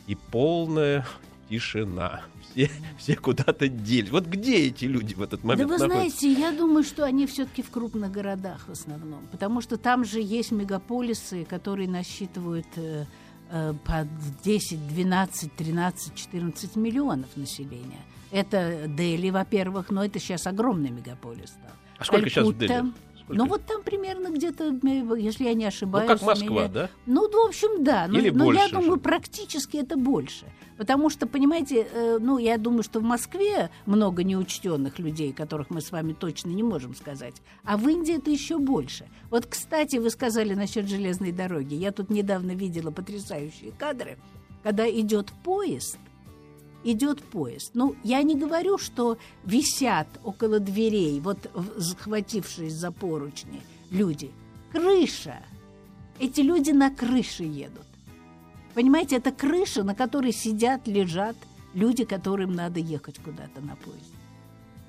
и 0.08 0.16
полная 0.16 1.06
тишина. 1.50 2.22
Все, 2.52 2.70
все 2.98 3.16
куда-то 3.16 3.68
делись. 3.70 4.10
Вот 4.12 4.26
где 4.26 4.68
эти 4.68 4.84
люди 4.86 5.14
в 5.14 5.22
этот 5.22 5.42
Да 5.42 5.48
момент 5.48 5.70
вы 5.72 5.78
находятся? 5.78 6.20
знаете, 6.20 6.42
я 6.42 6.52
думаю, 6.52 6.84
что 6.84 7.06
они 7.06 7.26
все-таки 7.26 7.62
в 7.64 7.70
крупных 7.70 8.12
городах 8.12 8.66
в 8.68 8.72
основном, 8.72 9.22
потому 9.32 9.62
что 9.62 9.78
там 9.78 10.04
же 10.06 10.20
есть 10.22 10.52
мегаполисы, 10.52 11.46
которые 11.46 11.88
насчитывают 11.88 12.68
э, 12.76 13.06
э, 13.52 13.74
по 13.86 14.08
10, 14.44 14.86
12, 14.88 15.56
13, 15.56 16.14
14 16.16 16.76
миллионов 16.76 17.30
населения. 17.38 18.02
Это 18.32 18.86
Дели, 18.88 19.30
во-первых, 19.30 19.90
но 19.90 20.04
это 20.06 20.20
сейчас 20.20 20.48
огромный 20.48 20.90
мегаполис. 20.90 21.52
Там. 21.52 21.72
А 21.98 22.06
сколько 22.06 22.30
сейчас 22.30 22.44
в 22.46 22.48
Калькутта. 22.48 22.68
Дели? 22.68 22.92
Сколько? 23.18 23.36
Ну 23.36 23.46
вот 23.46 23.62
там 23.66 23.84
примерно 23.84 24.30
где-то, 24.30 24.74
э, 24.84 25.20
если 25.20 25.44
я 25.46 25.54
не 25.54 25.66
Ну, 25.66 25.68
ошибаюсь. 25.68 26.08
как 26.08 26.22
у 26.24 26.26
Москва, 26.26 26.48
меня- 26.62 26.68
да? 26.68 26.90
ну, 27.06 27.30
в 27.30 27.48
общем, 27.48 27.84
да. 27.84 28.08
Но, 28.08 28.18
Или 28.18 28.30
но 28.30 28.46
я 28.46 28.60
больше 28.62 28.72
думаю, 28.76 28.94
же? 28.96 29.00
практически 29.00 29.78
это 29.78 29.96
больше. 29.98 30.46
Потому 30.78 31.10
что, 31.12 31.28
понимаете, 31.28 31.88
э, 31.94 32.18
ну, 32.20 32.40
я 32.40 32.58
думаю, 32.58 32.82
что 32.82 33.00
в 33.00 33.04
Москве 33.04 33.70
много 33.86 34.24
неучтенных 34.24 34.98
людей, 34.98 35.32
которых 35.34 35.70
мы 35.70 35.82
с 35.82 35.92
вами 35.92 36.14
точно 36.14 36.50
не 36.50 36.64
можем 36.64 36.96
сказать. 36.96 37.36
А 37.64 37.78
в 37.78 37.88
Индии 37.88 38.18
это 38.18 38.32
еще 38.32 38.58
больше. 38.58 39.06
Вот, 39.30 39.46
кстати, 39.46 39.98
вы 39.98 40.10
сказали 40.10 40.56
насчет 40.56 40.90
железной 40.90 41.32
дороги. 41.32 41.76
Я 41.76 41.92
тут 41.92 42.10
недавно 42.10 42.52
видела 42.56 42.90
потрясающие 42.90 43.72
кадры, 43.72 44.18
когда 44.64 44.90
идет 44.90 45.32
поезд, 45.44 46.00
идет 46.84 47.24
поезд. 47.24 47.72
Ну, 47.74 47.96
я 48.04 48.24
не 48.24 48.36
говорю, 48.36 48.78
что 48.78 49.18
висят 49.44 50.08
около 50.24 50.60
дверей, 50.60 51.20
вот 51.20 51.38
захватившись 51.76 52.74
за 52.74 52.92
поручни, 52.92 53.62
люди. 53.90 54.32
Крыша. 54.72 55.38
Эти 56.20 56.42
люди 56.42 56.72
на 56.72 56.90
крыше 56.90 57.44
едут. 57.44 57.86
Понимаете, 58.74 59.18
это 59.18 59.32
крыша, 59.32 59.84
на 59.84 59.96
которой 59.96 60.32
сидят, 60.32 60.88
лежат 60.88 61.36
люди, 61.74 62.06
которым 62.06 62.54
надо 62.54 62.80
ехать 62.80 63.20
куда-то 63.20 63.62
на 63.62 63.76
поезде. 63.76 64.21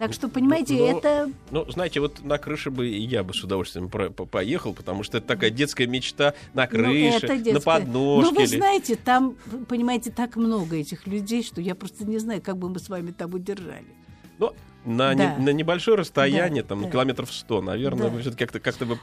Так 0.03 0.15
что, 0.15 0.29
понимаете, 0.29 0.75
но- 0.75 0.99
это... 0.99 1.31
Ну, 1.53 1.71
знаете, 1.71 2.01
вот 2.01 2.25
на 2.25 2.37
крыше 2.37 2.73
бы 2.73 2.89
и 2.89 3.01
я 3.03 3.23
бы 3.23 3.33
с 3.33 3.45
удовольствием 3.45 3.89
про- 3.89 4.11
по- 4.11 4.27
поехал, 4.27 4.75
потому 4.75 5.05
что 5.05 5.19
это 5.19 5.29
такая 5.29 5.51
детская 5.51 5.87
мечта 5.87 6.35
на 6.55 6.63
ну, 6.65 6.69
крыше, 6.71 7.27
это 7.27 7.53
на 7.53 7.61
подножке. 7.61 8.31
Ну, 8.33 8.35
вы 8.37 8.43
или- 8.43 8.57
знаете, 8.57 8.97
там, 8.97 9.37
понимаете, 9.69 10.11
так 10.11 10.35
много 10.35 10.75
этих 10.75 11.07
людей, 11.07 11.45
что 11.45 11.61
я 11.61 11.77
просто 11.77 12.05
не 12.05 12.19
знаю, 12.19 12.43
как 12.43 12.59
бы 12.59 12.69
мы 12.69 12.81
с 12.81 12.89
вами 12.89 13.13
там 13.13 13.33
удержали. 13.33 13.87
Ну, 14.39 14.53
на, 14.85 15.15
Да. 15.15 15.35
не- 15.37 15.45
на 15.45 15.51
небольшое 15.51 15.97
расстояние, 15.97 16.63
Да, 16.63 16.71
там, 16.71 16.83
да. 16.83 16.91
километров 16.91 17.33
100, 17.33 17.63
наверное, 17.63 18.05
Да. 18.05 18.09
вы 18.11 18.21
все-таки 18.21 18.45
как-то, 18.45 18.61
как-то 18.61 18.85
бы 18.87 18.99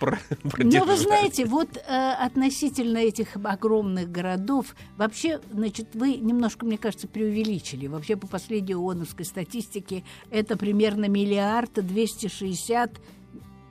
Но 0.64 0.84
вы 0.86 0.98
знаете, 0.98 1.46
вот 1.46 1.70
э, 1.78 2.12
относительно 2.20 2.98
этих 2.98 3.36
огромных 3.44 4.12
городов, 4.12 4.76
вообще, 4.98 5.40
значит, 5.52 5.88
вы 5.94 6.16
немножко, 6.16 6.66
мне 6.66 6.78
кажется, 6.78 7.08
преувеличили. 7.08 7.88
Вообще, 7.88 8.16
по 8.18 8.28
последней 8.28 8.76
ООНовской 8.76 9.26
статистике, 9.26 10.04
это 10.32 10.58
примерно 10.58 11.06
миллиард 11.06 11.72
260 11.76 12.92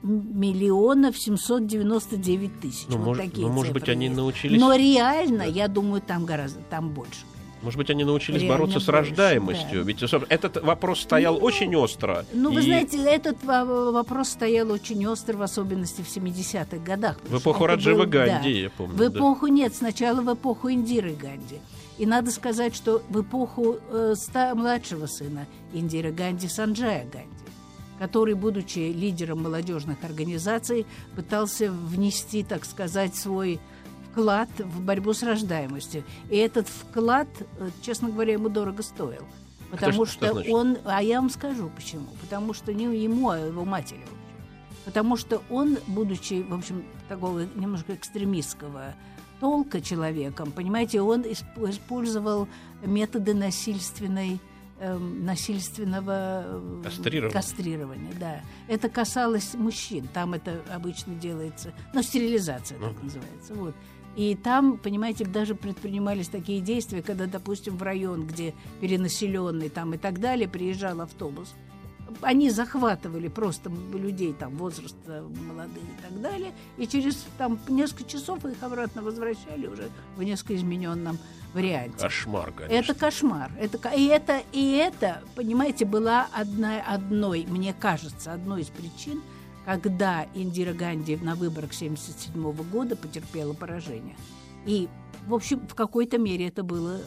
миллионов 0.01 1.17
799 1.17 2.59
тысяч. 2.61 2.85
Ну, 2.87 2.97
вот 2.97 3.05
может- 3.07 3.25
такие 3.25 3.47
ну, 3.47 3.53
может 3.53 3.73
быть, 3.73 3.81
цифры 3.83 3.93
они 3.93 4.05
есть. 4.05 4.17
научились- 4.17 4.59
Но 4.59 4.73
реально, 4.73 5.43
я 5.43 5.67
думаю, 5.67 6.01
там 6.01 6.25
гораздо, 6.25 6.61
там 6.69 6.89
больше. 6.89 7.19
Может 7.61 7.77
быть, 7.77 7.89
они 7.89 8.03
научились 8.05 8.41
Реально 8.41 8.57
бороться 8.57 8.79
с 8.79 8.85
больше, 8.85 8.91
рождаемостью. 9.09 9.83
да. 9.83 9.87
Ведь 9.91 10.01
этот 10.29 10.63
вопрос 10.63 11.01
стоял 11.01 11.43
очень 11.43 11.75
остро. 11.75 12.25
Ну, 12.31 12.51
вы 12.53 12.61
И 12.61 12.63
знаете, 12.63 12.97
этот 13.03 13.43
во- 13.43 13.91
вопрос 13.91 14.29
стоял 14.29 14.71
очень 14.71 15.05
остро, 15.07 15.35
в 15.35 15.41
особенности 15.41 16.01
в 16.01 16.07
70-х 16.07 16.77
годах. 16.77 17.17
В 17.27 17.37
эпоху 17.37 17.65
Раджива 17.65 18.03
был- 18.05 18.11
да. 18.11 18.25
Ганди, 18.25 18.61
я 18.61 18.69
помню. 18.69 18.93
В 18.95 18.97
да. 18.97 19.07
эпоху 19.07 19.47
нет, 19.47 19.75
сначала 19.75 20.21
в 20.21 20.33
эпоху 20.33 20.71
Индиры 20.71 21.13
Ганди. 21.13 21.59
И 21.97 22.05
надо 22.05 22.31
сказать, 22.31 22.73
что 22.75 23.01
в 23.09 23.21
эпоху 23.21 23.77
э, 23.91 24.13
ста- 24.15 24.55
младшего 24.55 25.05
сына 25.05 25.45
Индиры 25.73 26.11
Ганди, 26.13 26.47
Санджая 26.47 27.03
Ганди, 27.11 27.27
который, 27.99 28.35
будучи 28.35 28.79
лидером 28.79 29.43
молодежных 29.43 29.97
организаций, 30.05 30.85
пытался 31.17 31.69
внести, 31.69 32.43
так 32.43 32.63
сказать, 32.63 33.15
свой 33.17 33.59
вклад 34.11 34.49
в 34.59 34.81
борьбу 34.81 35.13
с 35.13 35.23
рождаемостью. 35.23 36.03
И 36.29 36.37
этот 36.37 36.67
вклад, 36.67 37.27
э, 37.59 37.69
честно 37.81 38.09
говоря, 38.09 38.33
ему 38.33 38.49
дорого 38.49 38.81
стоил. 38.83 39.23
Потому 39.71 40.05
что- 40.05 40.13
что 40.15 40.25
что, 40.25 40.33
значит? 40.33 40.53
он... 40.53 40.77
А 40.85 41.01
я 41.03 41.19
вам 41.21 41.29
скажу 41.29 41.69
почему. 41.75 42.07
Потому 42.21 42.53
что 42.53 42.73
не 42.73 42.85
ему, 43.03 43.29
а 43.29 43.37
его 43.39 43.65
матери. 43.65 44.05
Потому 44.85 45.15
что 45.17 45.43
он, 45.49 45.77
будучи, 45.87 46.41
в 46.41 46.53
общем, 46.53 46.83
такого 47.07 47.41
немножко 47.55 47.93
экстремистского 47.93 48.95
толка 49.39 49.79
человеком, 49.81 50.51
понимаете, 50.51 51.01
он 51.01 51.21
исп- 51.21 51.69
использовал 51.69 52.47
методы 52.83 53.33
насильственной 53.33 54.39
эм, 54.81 55.25
насильственного 55.25 56.43
э, 56.45 56.81
Кастрирования. 56.85 57.33
кастрирования, 57.33 58.13
да. 58.19 58.39
Это 58.69 58.87
касалось 58.87 59.53
мужчин, 59.53 60.07
там 60.13 60.33
это 60.33 60.61
обычно 60.73 61.15
делается, 61.15 61.73
ну, 61.93 62.01
стерилизация 62.01 62.79
так 62.79 62.93
Мгм. 62.93 63.03
называется, 63.03 63.53
вот. 63.55 63.75
И 64.19 64.35
там, 64.35 64.77
понимаете, 64.77 65.23
даже 65.23 65.55
предпринимались 65.55 66.27
такие 66.27 66.59
действия, 66.59 67.01
когда, 67.01 67.25
допустим, 67.25 67.77
в 67.77 67.83
район, 67.83 68.27
где 68.27 68.53
перенаселенный 68.81 69.69
там 69.69 69.93
и 69.93 69.97
так 69.97 70.19
далее, 70.19 70.49
приезжал 70.49 70.99
автобус, 70.99 71.53
они 72.19 72.49
захватывали 72.49 73.29
просто 73.29 73.71
людей 73.93 74.33
там 74.33 74.57
возраста 74.57 75.23
молодые 75.47 75.85
и 75.85 76.01
так 76.01 76.21
далее, 76.21 76.51
и 76.77 76.85
через 76.85 77.25
там 77.37 77.57
несколько 77.69 78.03
часов 78.03 78.43
их 78.43 78.61
обратно 78.61 79.03
возвращали 79.03 79.67
уже 79.67 79.87
в 80.17 80.23
несколько 80.23 80.57
измененном 80.57 81.17
варианте. 81.53 81.97
Кошмар, 81.97 82.51
конечно. 82.51 82.75
Это 82.75 82.99
кошмар. 82.99 83.51
Это, 83.57 83.89
и, 83.95 84.05
это, 84.07 84.41
и 84.51 84.73
это, 84.73 85.21
понимаете, 85.35 85.85
была 85.85 86.27
одна, 86.33 86.81
одной, 86.81 87.45
мне 87.47 87.73
кажется, 87.73 88.33
одной 88.33 88.63
из 88.63 88.67
причин, 88.67 89.21
когда 89.65 90.27
Индира 90.33 90.73
Ганди 90.73 91.17
на 91.17 91.35
выборах 91.35 91.71
1977 91.71 92.51
года 92.71 92.95
потерпела 92.95 93.53
поражение. 93.53 94.15
И, 94.65 94.87
в 95.27 95.33
общем, 95.33 95.67
в 95.67 95.75
какой-то 95.75 96.17
мере 96.17 96.47
это 96.47 96.63
было 96.63 96.99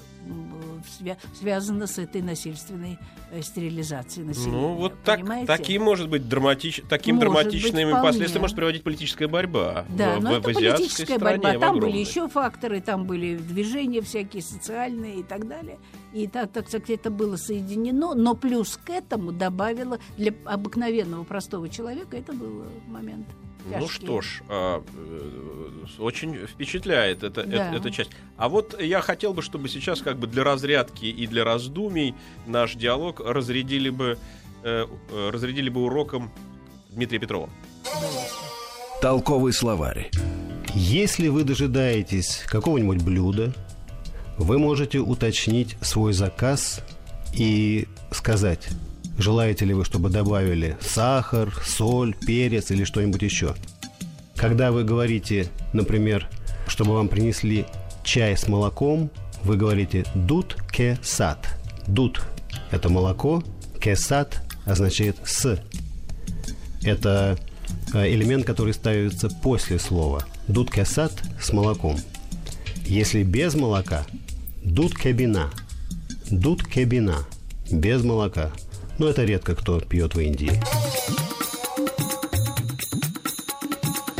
свя- 1.00 1.16
связано 1.38 1.86
с 1.86 1.98
этой 1.98 2.22
насильственной 2.22 2.98
э, 3.32 3.42
стерилизацией 3.42 4.26
населения. 4.26 4.52
Ну, 4.56 4.74
вот 4.74 4.94
так, 5.04 5.18
понимаете? 5.20 5.46
таким 5.46 5.82
может 5.82 6.08
быть 6.08 6.28
драматич, 6.28 6.82
таким 6.88 7.16
Может 7.16 7.32
драматичными 7.32 7.92
быть, 7.92 8.02
последствиями 8.02 8.42
может 8.42 8.56
приводить 8.56 8.82
политическая 8.84 9.26
борьба 9.26 9.84
Да, 9.88 10.16
в, 10.16 10.22
но 10.22 10.30
в- 10.30 10.32
это 10.34 10.40
в 10.50 10.54
политическая 10.54 11.16
стране, 11.16 11.38
борьба. 11.42 11.58
Там 11.66 11.80
были 11.80 11.96
еще 11.98 12.28
факторы, 12.28 12.80
там 12.80 13.04
были 13.06 13.36
движения 13.36 14.00
всякие 14.00 14.42
социальные 14.42 15.20
и 15.20 15.22
так 15.22 15.48
далее. 15.48 15.78
И 16.12 16.26
так, 16.26 16.52
так 16.52 16.68
сказать, 16.68 16.90
это 16.90 17.10
было 17.10 17.36
соединено, 17.36 18.14
но 18.14 18.34
плюс 18.34 18.78
к 18.82 18.90
этому 18.90 19.32
добавило 19.32 19.98
для 20.16 20.32
обыкновенного 20.44 21.24
простого 21.24 21.68
человека 21.68 22.16
это 22.16 22.32
был 22.32 22.64
момент. 22.86 23.26
Ну 23.66 23.80
тяжкий. 23.86 24.06
что 24.06 24.20
ж, 24.20 24.42
а, 24.48 24.82
э, 24.94 26.00
очень 26.02 26.46
впечатляет 26.46 27.22
эта, 27.22 27.44
Да. 27.44 27.72
э- 27.72 27.76
эта 27.76 27.90
часть. 27.90 28.10
А 28.36 28.48
вот 28.48 28.80
я 28.80 29.00
хотел 29.00 29.34
бы, 29.34 29.42
чтобы 29.42 29.68
сейчас 29.68 30.00
как 30.02 30.18
бы 30.18 30.26
для 30.26 30.44
разрядки 30.44 31.06
и 31.06 31.26
для 31.26 31.44
раздумий 31.44 32.14
наш 32.46 32.74
диалог 32.74 33.20
разрядили 33.20 33.90
бы, 33.90 34.18
э, 34.64 34.86
э, 35.10 35.30
разрядили 35.30 35.68
бы 35.68 35.82
уроком 35.84 36.32
Дмитрия 36.90 37.18
Петрова. 37.18 37.48
Толковый 39.00 39.52
словарь. 39.52 40.10
Если 40.74 41.28
вы 41.28 41.44
дожидаетесь 41.44 42.42
какого-нибудь 42.46 43.02
блюда, 43.02 43.52
вы 44.38 44.58
можете 44.58 44.98
уточнить 44.98 45.76
свой 45.82 46.12
заказ 46.12 46.80
и 47.34 47.86
сказать, 48.10 48.68
желаете 49.18 49.64
ли 49.64 49.74
вы, 49.74 49.84
чтобы 49.84 50.10
добавили 50.10 50.76
сахар, 50.80 51.52
соль, 51.64 52.14
перец 52.14 52.70
или 52.70 52.84
что-нибудь 52.84 53.22
еще. 53.22 53.54
Когда 54.36 54.72
вы 54.72 54.84
говорите, 54.84 55.48
например, 55.72 56.28
чтобы 56.66 56.94
вам 56.94 57.08
принесли 57.08 57.66
чай 58.04 58.36
с 58.36 58.48
молоком, 58.48 59.10
вы 59.44 59.56
говорите 59.56 60.04
«дут 60.14 60.56
ке 60.70 60.98
сад». 61.02 61.58
«Дут»– 61.86 62.22
это 62.70 62.88
молоко, 62.88 63.42
«ке 63.80 63.96
сад» 63.96 64.42
означает 64.64 65.16
«с». 65.24 65.60
Это 66.84 67.38
э, 67.92 68.12
элемент, 68.12 68.44
который 68.44 68.74
ставится 68.74 69.28
после 69.28 69.78
слова. 69.78 70.24
«Дут 70.48 70.70
ке 70.70 70.84
сад» 70.84 71.12
с 71.40 71.52
молоком. 71.52 71.96
Если 72.84 73.22
без 73.22 73.54
молока– 73.54 74.06
«дут 74.64 74.96
кебина». 74.96 75.50
«Дут 76.30 76.64
кебина»– 76.64 77.26
без 77.70 78.02
молока. 78.02 78.52
Но 78.98 79.08
это 79.08 79.24
редко 79.24 79.54
кто 79.54 79.80
пьет 79.80 80.14
в 80.14 80.20
Индии. 80.20 80.60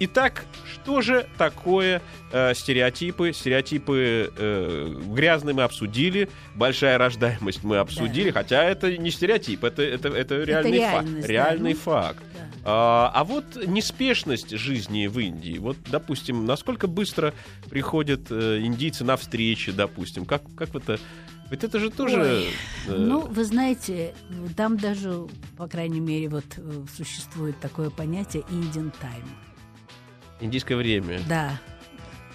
Итак, 0.00 0.44
что 0.72 1.00
же 1.00 1.26
такое 1.36 2.02
э, 2.32 2.54
стереотипы? 2.54 3.32
Стереотипы 3.32 4.32
э, 4.36 4.94
грязные 5.06 5.54
мы 5.54 5.62
обсудили, 5.62 6.28
большая 6.54 6.98
рождаемость 6.98 7.64
мы 7.64 7.78
обсудили, 7.78 8.30
хотя 8.30 8.64
это 8.64 8.96
не 8.96 9.10
стереотип, 9.10 9.64
это, 9.64 9.82
это, 9.82 10.08
это 10.08 10.42
реальный, 10.42 10.70
фа- 10.72 10.76
реальность, 10.78 11.26
да, 11.26 11.32
реальный 11.32 11.72
ну, 11.72 11.78
факт. 11.78 12.22
да. 12.34 12.40
А, 12.66 13.10
а 13.14 13.24
вот 13.24 13.66
неспешность 13.66 14.50
жизни 14.56 15.06
в 15.06 15.18
Индии, 15.18 15.58
вот, 15.58 15.76
допустим, 15.90 16.46
насколько 16.46 16.86
быстро 16.86 17.34
приходят 17.68 18.30
э, 18.30 18.60
индийцы 18.60 19.04
на 19.04 19.16
встречи, 19.16 19.70
допустим, 19.70 20.24
как, 20.24 20.42
как 20.56 20.74
это... 20.74 20.98
Ведь 21.50 21.62
это 21.62 21.78
же 21.78 21.90
тоже... 21.90 22.20
Ой, 22.22 22.48
э, 22.88 22.96
Ну, 22.96 23.20
вы 23.20 23.44
знаете, 23.44 24.14
там 24.56 24.78
даже, 24.78 25.26
по 25.58 25.68
крайней 25.68 26.00
мере, 26.00 26.30
вот 26.30 26.46
э, 26.56 26.84
существует 26.96 27.60
такое 27.60 27.90
понятие 27.90 28.44
Indian 28.50 28.90
time. 29.02 29.28
Индийское 30.44 30.76
время. 30.76 31.18
Да. 31.28 31.50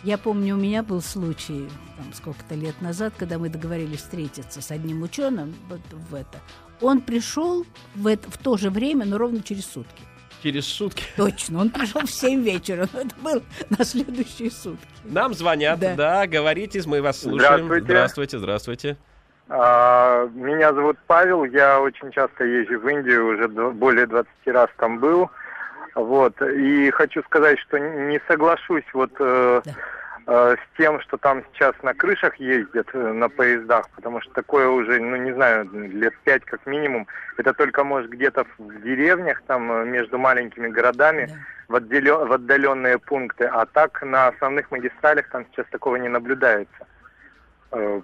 Я 0.03 0.17
помню, 0.17 0.55
у 0.55 0.57
меня 0.57 0.81
был 0.81 1.01
случай, 1.01 1.67
там, 1.97 2.13
сколько-то 2.13 2.55
лет 2.55 2.81
назад, 2.81 3.13
когда 3.17 3.37
мы 3.37 3.49
договорились 3.49 3.99
встретиться 3.99 4.61
с 4.61 4.71
одним 4.71 5.01
ученым 5.03 5.53
вот 5.69 5.81
в 5.91 6.15
это. 6.15 6.39
Он 6.81 7.01
пришел 7.01 7.65
в, 7.95 8.07
это, 8.07 8.31
в 8.31 8.37
то 8.37 8.55
же 8.55 8.69
время, 8.69 9.05
но 9.05 9.17
ровно 9.17 9.43
через 9.43 9.65
сутки. 9.65 10.03
Через 10.41 10.65
сутки. 10.65 11.03
Точно, 11.17 11.59
он 11.59 11.69
пришел 11.69 12.01
в 12.01 12.09
7 12.09 12.41
вечера, 12.41 12.87
но 12.93 12.99
это 13.01 13.15
было 13.21 13.41
на 13.69 13.83
следующие 13.83 14.49
сутки. 14.49 14.87
Нам 15.03 15.33
звонят, 15.33 15.79
да, 15.79 15.95
Да. 15.95 16.27
говорите, 16.27 16.81
мы 16.85 17.01
вас 17.01 17.19
слушаем. 17.19 17.39
Здравствуйте. 17.65 17.83
Здравствуйте, 17.85 18.37
здравствуйте. 18.39 18.97
А, 19.49 20.27
Меня 20.33 20.73
зовут 20.73 20.97
Павел, 21.07 21.43
я 21.43 21.81
очень 21.81 22.09
часто 22.11 22.45
езжу 22.45 22.79
в 22.79 22.87
Индию, 22.87 23.33
уже 23.33 23.47
более 23.73 24.05
20 24.07 24.29
раз 24.45 24.69
там 24.77 24.99
был. 24.99 25.29
Вот. 26.03 26.41
И 26.41 26.89
хочу 26.91 27.21
сказать, 27.23 27.59
что 27.59 27.77
не 27.77 28.19
соглашусь 28.27 28.85
вот 28.93 29.11
э, 29.19 29.61
Да. 29.65 29.71
э, 30.27 30.55
с 30.55 30.77
тем, 30.77 30.99
что 31.01 31.17
там 31.17 31.43
сейчас 31.53 31.73
на 31.83 31.93
крышах 31.93 32.35
ездят 32.37 32.87
э, 32.93 32.97
на 33.13 33.29
поездах, 33.29 33.89
потому 33.95 34.21
что 34.21 34.31
такое 34.33 34.67
уже, 34.69 34.99
ну 34.99 35.15
не 35.17 35.33
знаю, 35.33 35.67
лет 35.71 36.13
пять 36.23 36.45
как 36.45 36.65
минимум. 36.65 37.07
Это 37.37 37.53
только 37.53 37.83
может 37.83 38.09
где-то 38.09 38.45
в 38.57 38.81
деревнях, 38.81 39.41
там 39.47 39.71
э, 39.71 39.85
между 39.85 40.17
маленькими 40.17 40.67
городами, 40.69 41.25
Да. 41.27 41.35
в, 41.67 41.75
отделё- 41.75 42.25
в 42.25 42.31
отдаленные 42.33 42.97
пункты. 42.97 43.45
А 43.45 43.65
так 43.65 44.01
на 44.01 44.27
основных 44.27 44.71
магистралях 44.71 45.27
там 45.29 45.45
сейчас 45.51 45.65
такого 45.71 45.97
не 45.97 46.09
наблюдается. 46.09 46.87
Э, 47.71 48.01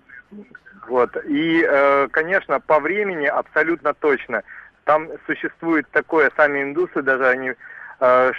Вот. 0.88 1.16
И, 1.26 1.66
э, 1.68 2.08
конечно, 2.12 2.60
по 2.60 2.80
времени 2.80 3.26
абсолютно 3.26 3.94
точно. 3.94 4.44
Там 4.84 5.08
существует 5.26 5.88
такое, 5.92 6.30
сами 6.38 6.62
индусы 6.62 7.02
даже 7.02 7.26
они 7.28 7.54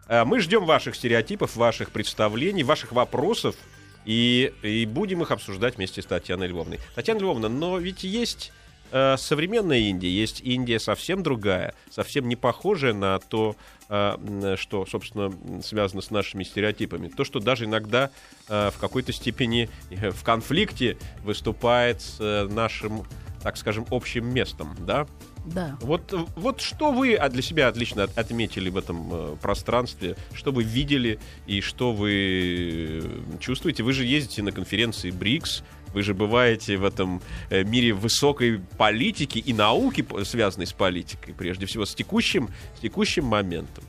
А 0.07 0.23
Мы 0.23 0.39
ждем 0.39 0.63
ваших 0.63 0.95
стереотипов, 0.95 1.57
ваших 1.57 1.91
представлений, 1.91 2.63
ваших 2.63 2.93
вопросов, 2.93 3.57
и, 4.05 4.53
и 4.63 4.85
будем 4.85 5.23
их 5.23 5.31
обсуждать 5.31 5.75
вместе 5.75 6.01
с 6.01 6.05
Татьяной 6.05 6.47
Львовной. 6.47 6.79
Татьяна 6.95 7.19
Львовна, 7.19 7.49
но 7.49 7.77
ведь 7.77 8.05
есть 8.05 8.53
э, 8.91 9.15
современная 9.17 9.79
Индия, 9.79 10.09
есть 10.09 10.41
Индия 10.41 10.79
совсем 10.79 11.23
другая, 11.23 11.73
совсем 11.89 12.27
не 12.27 12.35
похожая 12.35 12.93
на 12.93 13.19
то, 13.19 13.55
э, 13.89 14.55
что, 14.57 14.85
собственно, 14.85 15.31
связано 15.61 16.01
с 16.01 16.11
нашими 16.11 16.43
стереотипами. 16.43 17.07
То, 17.07 17.23
что 17.23 17.39
даже 17.39 17.65
иногда 17.65 18.09
э, 18.47 18.71
в 18.71 18.79
какой-то 18.79 19.13
степени 19.13 19.69
э, 19.89 20.11
в 20.11 20.23
конфликте 20.23 20.97
выступает 21.23 22.01
с 22.01 22.17
э, 22.19 22.47
нашим, 22.47 23.03
так 23.41 23.57
скажем, 23.57 23.85
общим 23.89 24.27
местом, 24.27 24.75
да? 24.79 25.07
Да. 25.45 25.77
Вот, 25.81 26.13
вот 26.35 26.59
что 26.59 26.91
вы 26.91 27.17
для 27.29 27.41
себя 27.41 27.69
отлично 27.69 28.03
отметили 28.15 28.69
в 28.69 28.77
этом 28.77 29.09
э, 29.11 29.35
пространстве, 29.41 30.17
что 30.33 30.51
вы 30.51 30.63
видели 30.63 31.19
и 31.45 31.61
что 31.61 31.93
вы 31.93 33.01
чувствуете? 33.39 33.83
Вы 33.83 33.93
же 33.93 34.05
ездите 34.05 34.43
на 34.43 34.51
конференции 34.51 35.09
БРИКС, 35.09 35.63
вы 35.93 36.03
же 36.03 36.13
бываете 36.13 36.77
в 36.77 36.85
этом 36.85 37.21
э, 37.49 37.63
мире 37.63 37.93
высокой 37.93 38.59
политики 38.77 39.39
и 39.39 39.53
науки, 39.53 40.05
связанной 40.23 40.67
с 40.67 40.73
политикой, 40.73 41.33
прежде 41.33 41.65
всего 41.65 41.85
с 41.85 41.95
текущим, 41.95 42.49
с 42.77 42.81
текущим 42.81 43.25
моментом. 43.25 43.83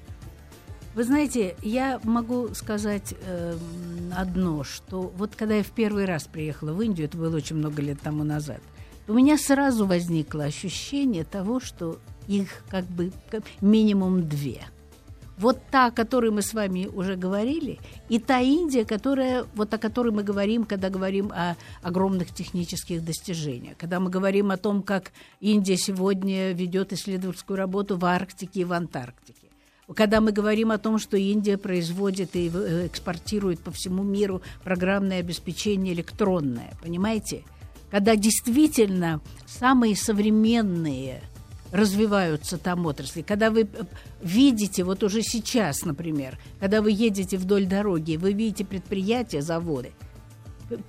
Вы 0.95 1.05
знаете, 1.05 1.55
я 1.63 2.01
могу 2.03 2.55
сказать 2.55 3.15
э, 3.21 3.57
одно, 4.17 4.65
что 4.65 5.13
вот 5.17 5.37
когда 5.37 5.57
я 5.57 5.63
в 5.63 5.71
первый 5.71 6.07
раз 6.07 6.25
приехала 6.25 6.73
в 6.73 6.81
Индию, 6.83 7.07
это 7.07 7.17
было 7.17 7.37
очень 7.37 7.57
много 7.57 7.83
лет 7.83 8.01
тому 8.01 8.25
назад– 8.25 8.61
у 9.09 9.15
меня 9.15 9.39
сразу 9.39 9.87
возникло 9.87 10.45
ощущение 10.45 11.25
того, 11.25 11.61
что 11.61 11.99
их 12.27 12.63
как 12.69 12.85
бы 12.85 13.11
минимум 13.63 14.29
две. 14.29 14.61
Вот 15.39 15.59
та, 15.71 15.87
о 15.87 15.91
которой 15.91 16.31
мы 16.31 16.43
с 16.43 16.53
вами 16.55 16.87
уже 16.87 17.17
говорили, 17.17 17.79
и 18.09 18.19
та 18.19 18.41
Индия, 18.41 18.85
которая, 18.85 19.47
вот 19.55 19.73
о 19.73 19.79
которой 19.79 20.13
мы 20.13 20.23
говорим, 20.23 20.65
когда 20.65 20.91
говорим 20.91 21.33
о 21.33 21.57
огромных 21.83 22.35
технических 22.35 23.05
достижениях, 23.05 23.77
когда 23.77 24.01
мы 24.01 24.11
говорим 24.11 24.51
о 24.51 24.57
том, 24.57 24.83
как 24.83 25.13
Индия 25.41 25.77
сегодня 25.77 26.53
ведет 26.53 26.93
исследовательскую 26.93 27.57
работу 27.57 27.97
в 27.97 28.05
Арктике 28.05 28.61
и 28.61 28.65
в 28.65 28.73
Антарктике 28.73 29.49
когда 29.97 30.21
мы 30.21 30.33
говорим 30.33 30.71
о 30.71 30.77
том, 30.77 30.99
что 30.99 31.17
Индия 31.17 31.57
производит 31.57 32.37
и 32.37 32.51
э, 32.53 32.89
экспортирует 32.89 33.61
по 33.61 33.71
всему 33.71 34.03
миру 34.03 34.43
программное 34.63 35.21
обеспечение 35.21 35.95
электронное, 35.95 36.75
понимаете? 36.83 37.43
когда 37.91 38.17
действительно 38.17 39.21
самые 39.47 39.97
современные 39.97 41.23
развиваются 41.73 42.59
там 42.59 42.87
отрасли. 42.87 43.23
Когда 43.23 43.51
вы 43.51 43.63
э, 43.63 43.67
видите, 44.23 44.85
вот 44.85 45.03
уже 45.03 45.23
сейчас, 45.23 45.85
например, 45.85 46.39
когда 46.61 46.83
вы 46.83 46.93
едете 46.93 47.37
вдоль 47.37 47.67
дороги, 47.67 48.17
вы 48.17 48.33
видите 48.33 48.65
предприятия, 48.65 49.43
заводы, 49.43 49.93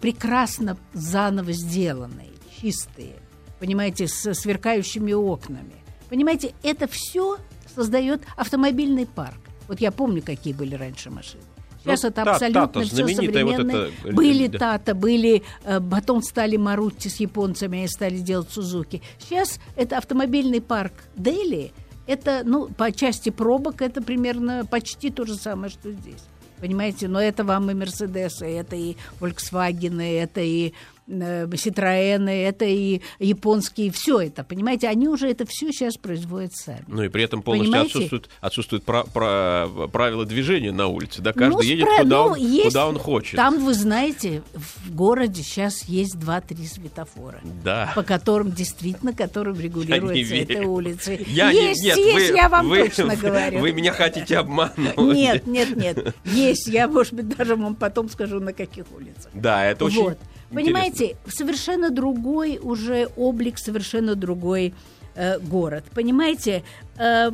прекрасно 0.02 0.78
заново 0.94 1.52
сделанные, 1.54 2.32
чистые, 2.60 3.16
понимаете, 3.60 4.08
с 4.08 4.34
сверкающими 4.34 5.14
окнами. 5.14 5.76
Понимаете, 6.10 6.54
это 6.64 6.88
все 6.88 7.38
создает 7.74 8.24
автомобильный 8.36 9.06
парк. 9.06 9.40
Вот 9.68 9.80
я 9.80 9.92
помню, 9.92 10.24
какие 10.24 10.54
были 10.54 10.76
раньше 10.76 11.12
машины. 11.12 11.44
Сейчас 11.84 12.04
ну, 12.04 12.10
это 12.10 12.24
та, 12.26 12.32
абсолютно 12.32 12.82
все 12.84 13.08
современное. 13.08 13.86
Вот 13.86 13.94
это... 14.04 14.14
Были 14.14 14.48
Тата, 14.48 14.94
были, 14.94 15.44
э, 15.64 15.80
потом 15.80 16.22
стали 16.22 16.58
Марутти 16.58 17.08
с 17.08 17.20
японцами 17.20 17.84
и 17.84 17.88
стали 17.88 18.18
делать 18.18 18.50
Сузуки. 18.52 19.02
Сейчас 19.18 19.60
это 19.76 19.98
автомобильный 19.98 20.62
парк 20.62 20.94
Дели. 21.16 21.72
Это, 22.06 22.42
ну, 22.44 22.68
по 22.68 22.92
части 22.92 23.30
пробок, 23.30 23.82
это 23.82 24.02
примерно 24.02 24.66
почти 24.66 25.10
то 25.10 25.26
же 25.26 25.36
самое, 25.36 25.72
что 25.72 25.92
здесь. 25.92 26.24
Понимаете, 26.60 27.08
но 27.08 27.22
это 27.22 27.44
вам 27.44 27.72
и 27.72 27.74
Мерседесы, 27.74 28.46
это 28.46 28.76
и 28.76 28.98
Volkswagen, 29.22 30.02
это 30.02 30.42
и 30.42 30.74
Citroёны, 31.10 32.30
э, 32.30 32.48
это 32.48 32.66
и 32.66 33.02
японские, 33.20 33.92
все 33.92 34.20
это, 34.22 34.44
понимаете, 34.44 34.88
они 34.88 35.08
уже 35.08 35.30
это 35.30 35.46
все 35.46 35.72
сейчас 35.72 35.98
производят 35.98 36.54
сами. 36.54 36.84
Ну 36.88 37.04
и 37.04 37.10
при 37.10 37.24
этом 37.24 37.42
полностью 37.42 37.72
понимаете? 37.72 37.98
отсутствует, 37.98 38.30
отсутствует 38.42 38.84
про, 38.84 39.04
про, 39.04 39.68
правила 39.92 40.26
движения 40.26 40.72
на 40.72 40.88
улице, 40.88 41.22
да, 41.22 41.34
каждый 41.34 41.56
ну, 41.56 41.62
едет 41.62 41.86
спра... 41.86 42.04
куда, 42.04 42.18
ну, 42.18 42.32
он, 42.32 42.38
есть, 42.38 42.68
куда 42.68 42.88
он 42.88 43.00
хочет. 43.00 43.36
Там, 43.36 43.64
вы 43.64 43.74
знаете, 43.74 44.44
в 44.54 44.94
городе 44.94 45.42
сейчас 45.42 45.84
есть 45.86 46.20
два-три 46.20 46.66
светофора, 46.66 47.40
да. 47.64 47.92
по 47.96 48.04
которым 48.04 48.52
действительно, 48.52 49.14
которым 49.14 49.60
регулируется 49.60 50.36
эта 50.36 50.68
улица. 50.68 51.14
Я 51.14 51.50
есть, 51.50 51.82
не, 51.82 51.88
нет, 51.88 51.98
есть, 51.98 52.32
вы, 52.32 52.38
я 52.38 52.50
вам 52.50 52.70
вы, 52.70 52.84
точно 52.84 53.06
вы, 53.06 53.16
говорю. 53.16 53.60
Вы 53.60 53.72
меня 53.72 53.94
хотите 53.94 54.38
обмануть. 54.38 54.98
Нет, 54.98 55.48
нет, 55.48 55.76
нет, 55.76 56.16
есть, 56.26 56.68
я, 56.68 56.88
может 56.88 57.14
быть, 57.14 57.36
даже 57.36 57.56
вам 57.56 57.76
потом 57.76 58.10
скажу, 58.10 58.40
на 58.40 58.54
каких 58.54 58.86
улицах. 58.96 59.32
Да, 59.34 59.66
это 59.66 59.86
очень... 59.86 60.04
Вот. 60.04 60.18
Понимаете, 60.52 61.18
совершенно 61.28 61.92
другой 61.92 62.60
уже 62.62 63.10
облик, 63.16 63.60
совершенно 63.60 64.16
другой 64.16 64.74
э, 65.16 65.40
город. 65.40 65.86
Понимаете, 65.94 66.64
э, 66.98 67.32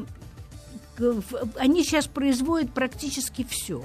они 1.58 1.84
сейчас 1.84 2.08
производят 2.08 2.71
практически 2.71 3.45
все. 3.49 3.84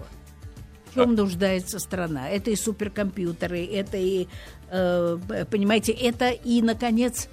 В 0.91 0.95
чем 0.95 1.15
нуждается 1.15 1.79
страна? 1.79 2.29
Это 2.29 2.51
и 2.51 2.57
суперкомпьютеры, 2.57 3.65
это 3.65 3.97
и, 3.97 4.27
э, 4.71 5.19
понимаете, 5.49 5.93
это 5.93 6.31
и, 6.31 6.63
наконец, 6.63 7.29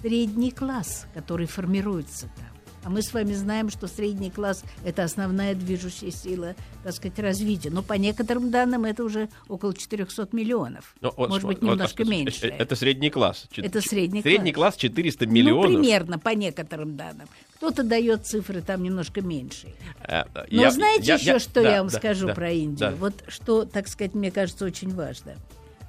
средний 0.00 0.52
класс, 0.52 1.06
который 1.14 1.46
формируется 1.46 2.28
там. 2.36 2.49
А 2.82 2.88
мы 2.88 3.02
с 3.02 3.12
вами 3.12 3.34
знаем, 3.34 3.68
что 3.68 3.86
средний 3.86 4.30
класс– 4.30 4.64
это 4.84 5.04
основная 5.04 5.54
движущая 5.54 6.10
сила, 6.10 6.54
так 6.82 6.94
сказать, 6.94 7.18
развития. 7.18 7.70
Но 7.70 7.82
по 7.82 7.94
некоторым 7.94 8.50
данным 8.50 8.84
это 8.84 9.04
уже 9.04 9.28
около 9.48 9.74
400 9.74 10.28
миллионов. 10.32 10.94
Но, 11.00 11.12
ну, 11.16 11.28
Может 11.28 11.42
вот, 11.42 11.48
быть, 11.48 11.62
немножко 11.62 12.04
вот, 12.04 12.10
меньше. 12.10 12.46
Это 12.46 12.76
средний 12.76 13.10
класс. 13.10 13.48
Это 13.54 13.82
средний, 13.82 14.22
средний 14.22 14.52
класс. 14.52 14.74
Класс 14.74 14.76
400 14.76 15.26
миллионов. 15.26 15.70
Ну, 15.70 15.78
примерно, 15.78 16.18
по 16.18 16.30
некоторым 16.30 16.96
данным. 16.96 17.28
Кто-то 17.56 17.82
дает 17.82 18.26
цифры 18.26 18.62
там 18.62 18.82
немножко 18.82 19.20
меньше. 19.20 19.74
А, 20.02 20.26
Но 20.50 20.62
я, 20.62 20.70
знаете 20.70 21.06
я, 21.06 21.14
еще, 21.14 21.26
я, 21.32 21.38
что 21.38 21.62
да, 21.62 21.72
я 21.72 21.82
вам 21.82 21.90
да, 21.90 21.98
скажу 21.98 22.28
да, 22.28 22.34
про 22.34 22.50
Индию? 22.50 22.90
Да. 22.90 22.96
Вот 22.96 23.14
что, 23.28 23.66
так 23.66 23.88
сказать, 23.88 24.14
мне 24.14 24.30
кажется 24.30 24.64
очень 24.64 24.94
важно. 24.94 25.34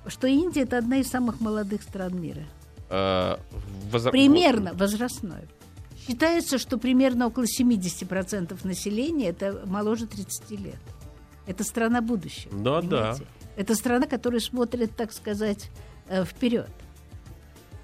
Что 0.08 0.28
Индия– 0.28 0.62
это 0.64 0.78
одна 0.78 0.98
из 0.98 1.08
самых 1.08 1.40
молодых 1.40 1.84
стран 1.84 2.20
мира. 2.20 2.44
А, 2.90 3.40
возра... 3.90 4.12
Примерно 4.12 4.74
возрастной. 4.74 5.48
Считается, 6.08 6.58
что 6.58 6.78
примерно 6.78 7.28
около 7.28 7.44
70% 7.46 8.60
населения 8.66 9.30
это 9.30 9.62
моложе 9.66 10.08
30 10.08 10.52
лет. 10.52 10.80
Это 11.46 11.64
страна 11.64 12.02
будущего. 12.02 12.52
Да, 12.58 12.82
да. 12.82 13.16
Это 13.56 13.76
страна, 13.76 14.08
которая 14.08 14.40
смотрит, 14.40 14.96
так 14.96 15.12
сказать, 15.12 15.70
э, 16.08 16.24
вперед. 16.24 16.70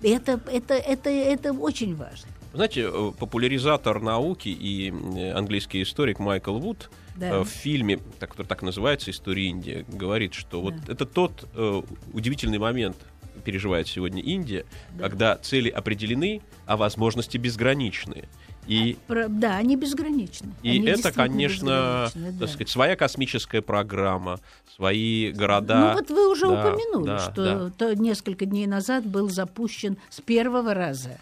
Это, 0.01 0.39
это, 0.51 0.73
это, 0.73 1.09
это 1.09 1.53
очень 1.53 1.95
важно. 1.95 2.29
Знаете, 2.53 2.89
э, 2.91 3.11
популяризатор 3.19 4.01
науки 4.01 4.49
и 4.49 4.89
английский 5.33 5.83
историк 5.83 6.19
Майкл 6.19 6.57
Вуд 6.57 6.89
да. 7.15 7.29
Э, 7.29 7.39
в 7.41 7.47
фильме, 7.47 7.99
который 8.19 8.47
так 8.47 8.61
называется 8.61 9.11
«История 9.11 9.47
Индии», 9.47 9.85
говорит, 9.87 10.33
что 10.33 10.57
да. 10.61 10.63
вот 10.63 10.89
это 10.89 11.05
тот 11.05 11.47
удивительный 12.13 12.57
момент 12.59 12.97
переживает 13.47 13.87
сегодня 13.87 14.21
Индия, 14.21 14.65
да. 14.97 15.05
когда 15.05 15.37
цели 15.37 15.69
определены, 15.69 16.41
а 16.65 16.75
возможности 16.75 17.37
безграничны. 17.37 18.25
И, 18.67 18.97
да, 19.07 19.55
они 19.55 19.77
безграничны. 19.77 20.51
И 20.63 20.71
они 20.71 20.87
это, 20.87 21.13
конечно, 21.13 22.11
да. 22.13 22.31
так 22.41 22.49
сказать, 22.49 22.67
своя 22.67 22.97
космическая 22.97 23.61
программа, 23.61 24.41
свои 24.75 25.31
города. 25.31 25.79
Ну 25.79 25.93
вот 25.93 26.09
вы 26.09 26.29
уже 26.29 26.47
да, 26.47 26.59
упомянули, 26.59 27.05
да, 27.05 27.19
что 27.19 27.71
да. 27.79 27.95
несколько 27.95 28.45
дней 28.45 28.67
назад 28.67 29.05
был 29.05 29.29
запущен 29.29 29.95
с 30.09 30.19
первого 30.19 30.73
раза 30.73 31.17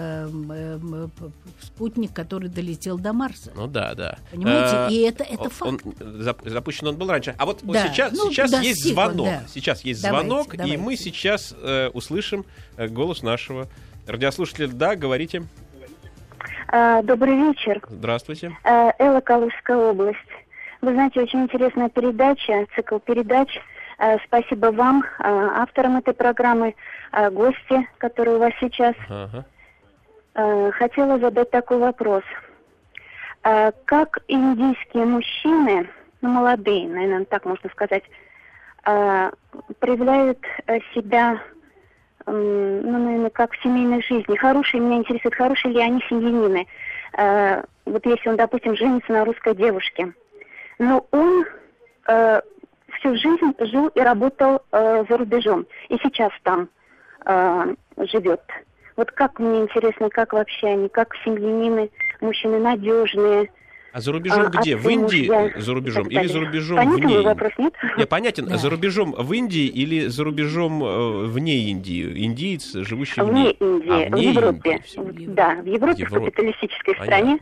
Эм, 0.00 0.52
эм, 0.52 1.10
спутник, 1.60 2.12
который 2.12 2.48
долетел 2.48 2.98
до 2.98 3.12
Марса. 3.12 3.50
Ну 3.56 3.66
да, 3.66 3.94
да. 3.96 4.18
Понимаете? 4.30 4.76
А, 4.76 4.88
и 4.88 4.98
это, 4.98 5.24
это 5.24 5.50
факт. 5.50 5.82
Он, 5.84 6.30
запущен 6.44 6.86
он 6.86 6.96
был 6.96 7.10
раньше. 7.10 7.34
А 7.36 7.44
вот 7.44 7.62
да. 7.64 7.88
сейчас, 7.88 8.12
ну, 8.12 8.30
сейчас 8.30 8.52
достиг, 8.52 8.68
есть 8.68 8.84
звонок. 8.84 9.26
Да. 9.26 9.42
Сейчас 9.48 9.80
есть 9.80 10.00
давайте, 10.00 10.28
звонок, 10.28 10.54
давайте. 10.54 10.74
и 10.74 10.76
мы 10.76 10.94
сейчас 10.94 11.52
э, 11.60 11.88
услышим 11.88 12.44
э, 12.76 12.86
голос 12.86 13.24
нашего 13.24 13.66
радиослушателя. 14.06 14.68
Да, 14.68 14.94
говорите. 14.94 15.42
Добрый 16.70 17.34
вечер. 17.34 17.82
Здравствуйте. 17.88 18.56
Элла, 18.62 19.20
Калужская 19.20 19.78
область. 19.78 20.18
Вы 20.80 20.92
знаете, 20.92 21.22
очень 21.22 21.40
интересная 21.40 21.88
передача, 21.88 22.66
цикл 22.76 22.98
передач. 22.98 23.48
Спасибо 24.26 24.66
вам, 24.66 25.02
авторам 25.18 25.96
этой 25.96 26.14
программы, 26.14 26.76
гости, 27.32 27.88
которые 27.96 28.36
у 28.36 28.38
вас 28.38 28.52
сейчас. 28.60 28.94
Ага. 29.08 29.46
Э, 30.38 30.70
хотела 30.70 31.18
задать 31.18 31.50
такой 31.50 31.78
вопрос. 31.78 32.22
Э, 33.42 33.72
как 33.86 34.18
индийские 34.28 35.04
мужчины, 35.04 35.88
ну, 36.20 36.28
молодые, 36.28 36.88
наверное, 36.88 37.24
так 37.24 37.44
можно 37.44 37.68
сказать, 37.70 38.04
э, 38.86 39.30
проявляют 39.80 40.38
себя, 40.94 41.40
ну, 42.26 42.98
наверное, 42.98 43.30
как 43.30 43.52
в 43.52 43.62
семейной 43.62 44.00
жизни? 44.02 44.36
Хорошие, 44.36 44.80
меня 44.80 44.98
интересует, 44.98 45.34
хорошие 45.34 45.72
ли 45.72 45.80
они 45.80 46.00
семьянины? 46.08 46.66
Вот 47.86 48.04
если 48.04 48.28
он, 48.28 48.36
допустим, 48.36 48.76
женится 48.76 49.12
на 49.12 49.24
русской 49.24 49.54
девушке, 49.54 50.12
но 50.78 51.06
он 51.10 51.46
всю 52.04 53.16
жизнь 53.16 53.54
жил 53.60 53.88
и 53.88 54.00
работал 54.00 54.60
за 54.70 55.16
рубежом, 55.16 55.66
и 55.88 55.96
сейчас 56.02 56.32
там 56.42 56.68
живет 57.96 58.42
Вот 58.98 59.12
как 59.12 59.38
мне 59.38 59.60
интересно, 59.60 60.10
как 60.10 60.32
вообще 60.32 60.66
они, 60.66 60.88
как 60.88 61.14
семьянины, 61.24 61.88
мужчины 62.20 62.58
надежные, 62.58 63.48
а 63.92 64.00
за 64.00 64.12
рубежом 64.12 64.46
а, 64.46 64.48
где? 64.48 64.76
В 64.76 64.88
Индии 64.88 65.28
мужья, 65.30 65.52
за 65.56 65.72
рубежом 65.72 66.08
или 66.08 66.26
за 66.26 66.40
рубежом 66.40 66.76
Понятен 66.76 67.06
вне? 67.06 67.20
вопрос, 67.20 67.52
нет? 67.58 67.74
Не, 67.96 68.06
понятен. 68.06 68.46
Да. 68.46 68.56
За 68.58 68.68
рубежом 68.68 69.12
в 69.12 69.32
Индии 69.32 69.66
или 69.66 70.08
за 70.08 70.24
рубежом 70.24 70.84
э, 70.84 71.26
вне 71.26 71.70
Индии? 71.70 72.24
Индиец, 72.26 72.74
живущий 72.74 73.22
вне, 73.22 73.30
вне 73.30 73.50
Индии, 73.52 74.04
а, 74.04 74.08
вне 74.10 74.32
в 74.32 74.34
Европе. 74.34 74.82
Индии. 74.94 75.26
Да, 75.28 75.54
в 75.54 75.66
Европе, 75.66 75.94
в, 75.94 76.10
Европе. 76.10 76.18
в 76.18 76.24
капиталистической 76.24 76.94
Понятно. 76.96 77.04
стране. 77.04 77.38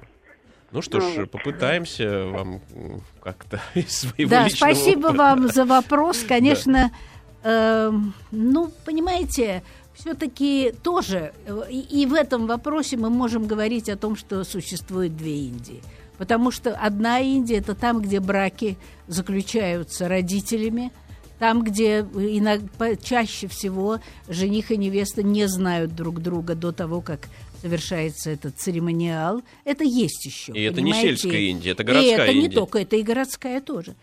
Ну 0.72 0.82
что 0.82 1.00
ж, 1.00 1.04
вот. 1.16 1.30
попытаемся 1.30 2.26
вам 2.26 2.60
как-то 3.22 3.60
из 3.74 4.00
своего 4.00 4.28
Да, 4.30 4.48
спасибо 4.50 5.08
опыта. 5.08 5.18
вам 5.18 5.48
за 5.48 5.64
вопрос. 5.64 6.22
Конечно, 6.28 6.92
да. 7.42 7.88
э, 7.90 7.92
ну, 8.30 8.70
понимаете, 8.84 9.62
все-таки 9.96 10.72
тоже, 10.82 11.32
э, 11.46 11.62
и, 11.70 12.02
и 12.02 12.06
в 12.06 12.14
этом 12.14 12.46
вопросе 12.46 12.96
мы 12.96 13.10
можем 13.10 13.46
говорить 13.46 13.88
о 13.88 13.96
том, 13.96 14.14
что 14.16 14.44
существует 14.44 15.16
две 15.16 15.46
Индии– 15.46 15.82
Потому 16.18 16.50
что 16.50 16.74
одна 16.74 17.20
Индия– 17.20 17.56
это 17.58 17.74
там, 17.74 18.00
где 18.00 18.20
браки 18.20 18.76
заключаются 19.06 20.08
родителями, 20.08 20.92
там, 21.38 21.62
где 21.62 22.00
иногда, 22.00 22.96
чаще 22.96 23.46
всего 23.48 24.00
жених 24.28 24.70
и 24.70 24.76
невеста 24.76 25.22
не 25.22 25.46
знают 25.46 25.94
друг 25.94 26.22
друга 26.22 26.54
до 26.54 26.72
того, 26.72 27.02
как 27.02 27.28
совершается 27.60 28.30
этот 28.30 28.58
церемониал. 28.58 29.42
Это 29.64 29.84
есть 29.84 30.24
еще. 30.24 30.52
И 30.52 30.62
это 30.62 30.80
не 30.80 30.94
сельская 30.94 31.40
Индия, 31.40 31.72
это 31.72 31.84
городская 31.84 32.10
и 32.10 32.14
это 32.14 32.32
Индия. 32.32 32.48
не 32.48 32.54
только, 32.54 32.78
это 32.78 32.96
и 32.96 33.02
городская 33.02 33.60
тоже. 33.60 33.94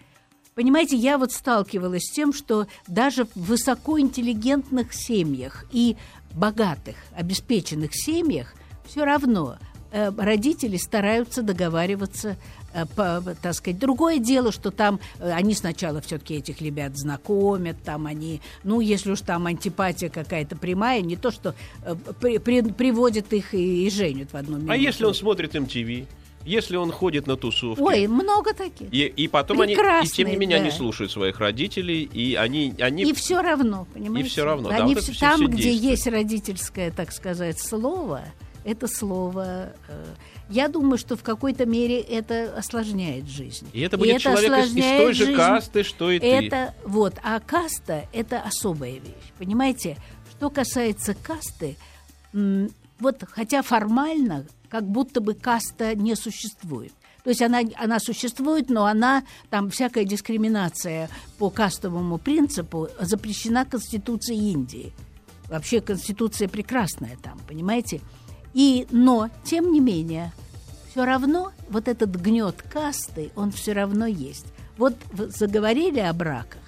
Понимаете, 0.56 0.96
я 0.96 1.18
вот 1.18 1.32
сталкивалась 1.32 2.04
с 2.04 2.12
тем, 2.12 2.34
что 2.34 2.68
даже 2.88 3.26
в 3.26 3.36
высокоинтеллигентных 3.36 4.94
семьях 4.94 5.66
и 5.72 5.98
богатых, 6.34 6.96
обеспеченных 7.16 7.92
семьях 7.94 8.54
все 8.86 9.06
равно 9.06 9.58
Э, 9.96 10.12
родители 10.18 10.78
стараются 10.78 11.44
договариваться 11.44 12.36
э, 12.74 12.88
по, 12.96 13.24
так 13.44 13.54
сказать, 13.54 13.80
другое 13.80 14.18
дело, 14.18 14.52
что 14.52 14.72
там 14.72 15.00
э, 15.20 15.30
они 15.32 15.54
сначала 15.54 16.02
все-таки 16.02 16.34
этих 16.34 16.62
ребят 16.64 16.98
знакомят, 16.98 17.76
там 17.84 18.08
они, 18.08 18.42
ну, 18.64 18.80
если 18.80 19.12
уж 19.12 19.22
там 19.22 19.46
антипатия 19.46 20.10
какая-то 20.10 20.56
прямая, 20.56 21.02
не 21.02 21.16
то, 21.16 21.30
что 21.30 21.54
при, 22.20 22.40
при, 22.40 22.62
приводят 22.62 23.32
их 23.34 23.54
и, 23.54 23.86
и 23.86 23.90
женят 23.92 24.34
в 24.34 24.36
одну 24.36 24.56
минуту. 24.58 24.72
А 24.72 24.78
если 24.78 25.06
он 25.06 25.14
смотрит 25.14 25.54
MTV? 25.54 26.08
Если 26.46 26.76
он 26.76 26.92
ходит 26.92 27.28
на 27.28 27.38
тусовки. 27.38 27.82
Ой, 27.82 28.08
много 28.08 28.54
таких. 28.54 28.94
И, 28.94 29.06
и 29.06 29.28
потом 29.28 29.62
они, 29.62 29.74
и 29.74 30.08
тем 30.08 30.28
не 30.28 30.36
менее, 30.36 30.58
да. 30.58 30.64
они 30.64 30.72
слушают 30.72 31.12
своих 31.12 31.40
родителей, 31.40 32.04
и 32.04 32.36
они, 32.36 32.74
они... 32.80 33.04
И 33.04 33.14
все 33.14 33.42
равно, 33.42 33.88
понимаете? 33.94 34.28
И 34.28 34.30
все 34.30 34.44
равно, 34.44 34.70
они 34.70 34.96
да. 34.96 35.02
Вот 35.02 35.04
все, 35.04 35.20
там, 35.20 35.40
все 35.40 35.48
где 35.48 35.74
есть 35.74 36.08
родительское, 36.08 36.92
так 36.92 37.12
сказать, 37.12 37.60
слово, 37.60 38.24
это 38.66 38.88
слово. 38.88 39.74
Э, 39.88 40.06
я 40.50 40.68
думаю, 40.68 40.98
что 40.98 41.16
в 41.16 41.24
какой-то 41.24 41.66
мере 41.66 42.00
это 42.00 42.54
осложняет 42.58 43.28
жизнь. 43.28 43.68
И 43.74 43.82
это 43.82 43.98
будет 43.98 44.18
и 44.18 44.20
человек 44.20 44.52
это 44.52 44.62
из, 44.62 44.76
из 44.76 44.84
той 44.84 45.14
же 45.14 45.26
жизнь. 45.26 45.38
касты, 45.38 45.84
что 45.84 46.12
и 46.12 46.20
это, 46.20 46.74
ты. 46.82 46.88
Вот, 46.88 47.16
а 47.24 47.40
каста– 47.40 48.06
это 48.14 48.42
особая 48.42 48.94
вещь, 48.94 49.32
понимаете? 49.38 49.98
Что 50.32 50.50
касается 50.50 51.16
касты, 51.16 51.78
вот 53.00 53.24
хотя 53.32 53.62
формально 53.62 54.46
как 54.74 54.90
будто 54.90 55.22
бы 55.22 55.36
каста 55.36 55.94
не 55.94 56.16
существует. 56.16 56.94
То 57.24 57.30
есть 57.30 57.44
она, 57.44 57.60
она 57.76 58.00
существует, 58.00 58.72
но 58.72 58.88
она, 58.88 59.24
там 59.52 59.70
всякая 59.70 60.04
дискриминация 60.04 61.12
по 61.38 61.52
кастовому 61.52 62.18
принципу 62.18 62.90
запрещена 63.00 63.66
Конституцией 63.66 64.52
Индии. 64.52 64.92
Вообще 65.48 65.80
Конституция 65.80 66.48
прекрасная 66.48 67.18
там, 67.22 67.40
понимаете? 67.48 68.02
И, 68.56 68.88
но, 68.90 69.30
тем 69.44 69.72
не 69.72 69.80
менее, 69.80 70.34
все 70.90 71.06
равно 71.06 71.52
вот 71.70 71.88
этот 71.88 72.10
гнет 72.16 72.64
касты, 72.64 73.32
он 73.36 73.52
все 73.52 73.74
равно 73.74 74.08
есть. 74.08 74.48
Вот 74.80 74.96
заговорили 75.14 76.00
о 76.00 76.14
браках. 76.14 76.63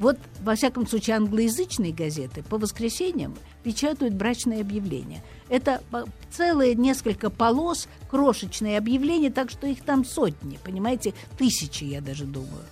Вот, 0.00 0.18
во 0.42 0.54
всяком 0.54 0.86
случае, 0.86 1.16
англоязычные 1.16 1.92
газеты 1.92 2.42
по 2.42 2.56
воскресеньям 2.56 3.36
печатают 3.62 4.14
брачные 4.14 4.62
объявления. 4.62 5.22
Это 5.50 5.82
целые 6.30 6.74
несколько 6.74 7.28
полос, 7.28 7.86
крошечные 8.08 8.78
объявления, 8.78 9.30
так 9.30 9.50
что 9.50 9.66
их 9.66 9.84
там 9.84 10.06
сотни, 10.06 10.58
понимаете, 10.64 11.12
тысячи, 11.36 11.84
я 11.84 12.00
даже 12.00 12.24
думаю. 12.24 12.64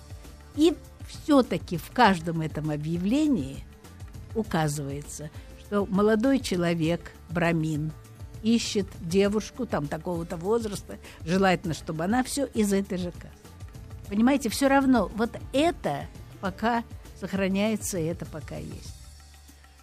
И 0.55 0.73
все-таки 1.07 1.77
в 1.77 1.91
каждом 1.91 2.41
этом 2.41 2.71
объявлении 2.71 3.63
указывается, 4.33 5.29
что 5.59 5.85
молодой 5.85 6.39
человек, 6.39 7.11
брамин, 7.29 7.91
ищет 8.41 8.87
девушку 9.01 9.67
там 9.67 9.85
такого-то 9.85 10.35
возраста, 10.35 10.97
желательно, 11.25 11.75
чтобы 11.75 12.05
она 12.05 12.23
все 12.23 12.45
из 12.45 12.73
этой 12.73 12.97
же 12.97 13.11
касты. 13.11 13.29
Понимаете, 14.07 14.49
все 14.49 14.67
равно 14.67 15.11
вот 15.15 15.37
это 15.53 16.07
пока 16.41 16.83
сохраняется, 17.19 17.97
и 17.97 18.05
это 18.05 18.25
пока 18.25 18.57
есть. 18.57 18.95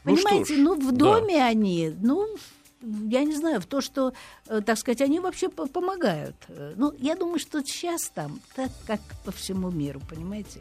Ну 0.04 0.14
Понимаете, 0.14 0.56
ж, 0.56 0.58
ну 0.58 0.74
в 0.74 0.92
доме 0.92 1.38
да. 1.38 1.46
они, 1.46 1.92
ну 2.00 2.28
я 2.82 3.24
не 3.24 3.34
знаю, 3.34 3.60
в 3.60 3.66
то, 3.66 3.80
что, 3.80 4.12
э, 4.46 4.60
так 4.64 4.78
сказать, 4.78 5.00
они 5.00 5.20
вообще 5.20 5.48
помогают. 5.48 6.36
Э, 6.48 6.74
ну, 6.76 6.92
я 6.98 7.16
думаю, 7.16 7.38
что 7.38 7.62
сейчас 7.62 8.08
там 8.14 8.40
так, 8.54 8.70
как 8.86 9.00
по 9.24 9.32
всему 9.32 9.70
миру, 9.70 10.00
понимаете? 10.08 10.60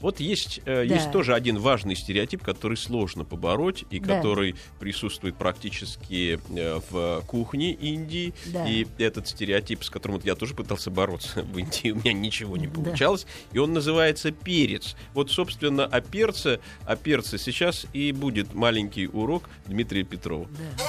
Вот 0.00 0.20
есть, 0.20 0.60
э, 0.66 0.86
да. 0.86 0.94
есть 0.94 1.10
тоже 1.12 1.34
один 1.34 1.58
важный 1.58 1.96
стереотип, 1.96 2.42
который 2.42 2.76
сложно 2.76 3.24
побороть 3.24 3.84
и 3.90 3.98
да. 3.98 4.16
который 4.16 4.54
присутствует 4.78 5.36
практически 5.36 6.38
э, 6.50 6.80
в 6.90 7.22
кухне 7.26 7.72
Индии. 7.72 8.34
Да. 8.46 8.68
И 8.68 8.86
этот 8.98 9.28
стереотип, 9.28 9.84
с 9.84 9.90
которым 9.90 10.20
я 10.24 10.34
тоже 10.34 10.54
пытался 10.54 10.90
бороться 10.90 11.42
в 11.52 11.58
Индии, 11.58 11.90
у 11.90 11.96
меня 11.96 12.12
ничего 12.12 12.56
не 12.56 12.68
получалось. 12.68 13.24
Да. 13.24 13.56
И 13.56 13.58
он 13.58 13.72
называется 13.72 14.32
перец. 14.32 14.96
Вот, 15.14 15.30
собственно, 15.30 15.84
о 15.84 16.00
перце, 16.00 16.60
о 16.84 16.96
перце 16.96 17.38
сейчас 17.38 17.86
и 17.92 18.12
будет 18.12 18.54
маленький 18.54 19.06
урок 19.06 19.48
Дмитрия 19.66 20.04
Петрова. 20.04 20.46
Да. 20.46 20.84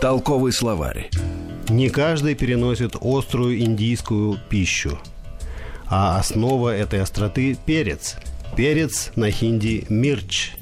Толковый 0.00 0.52
словарь. 0.52 1.10
Не 1.68 1.88
каждый 1.88 2.34
переносит 2.34 2.96
острую 3.00 3.60
индийскую 3.60 4.38
пищу 4.50 4.98
а 5.94 6.18
основа 6.18 6.74
этой 6.74 7.02
остроты– 7.02 7.54
перец. 7.66 8.16
Перец 8.56 9.12
на 9.14 9.30
хинди– 9.30 9.84
мирч. 9.90 10.52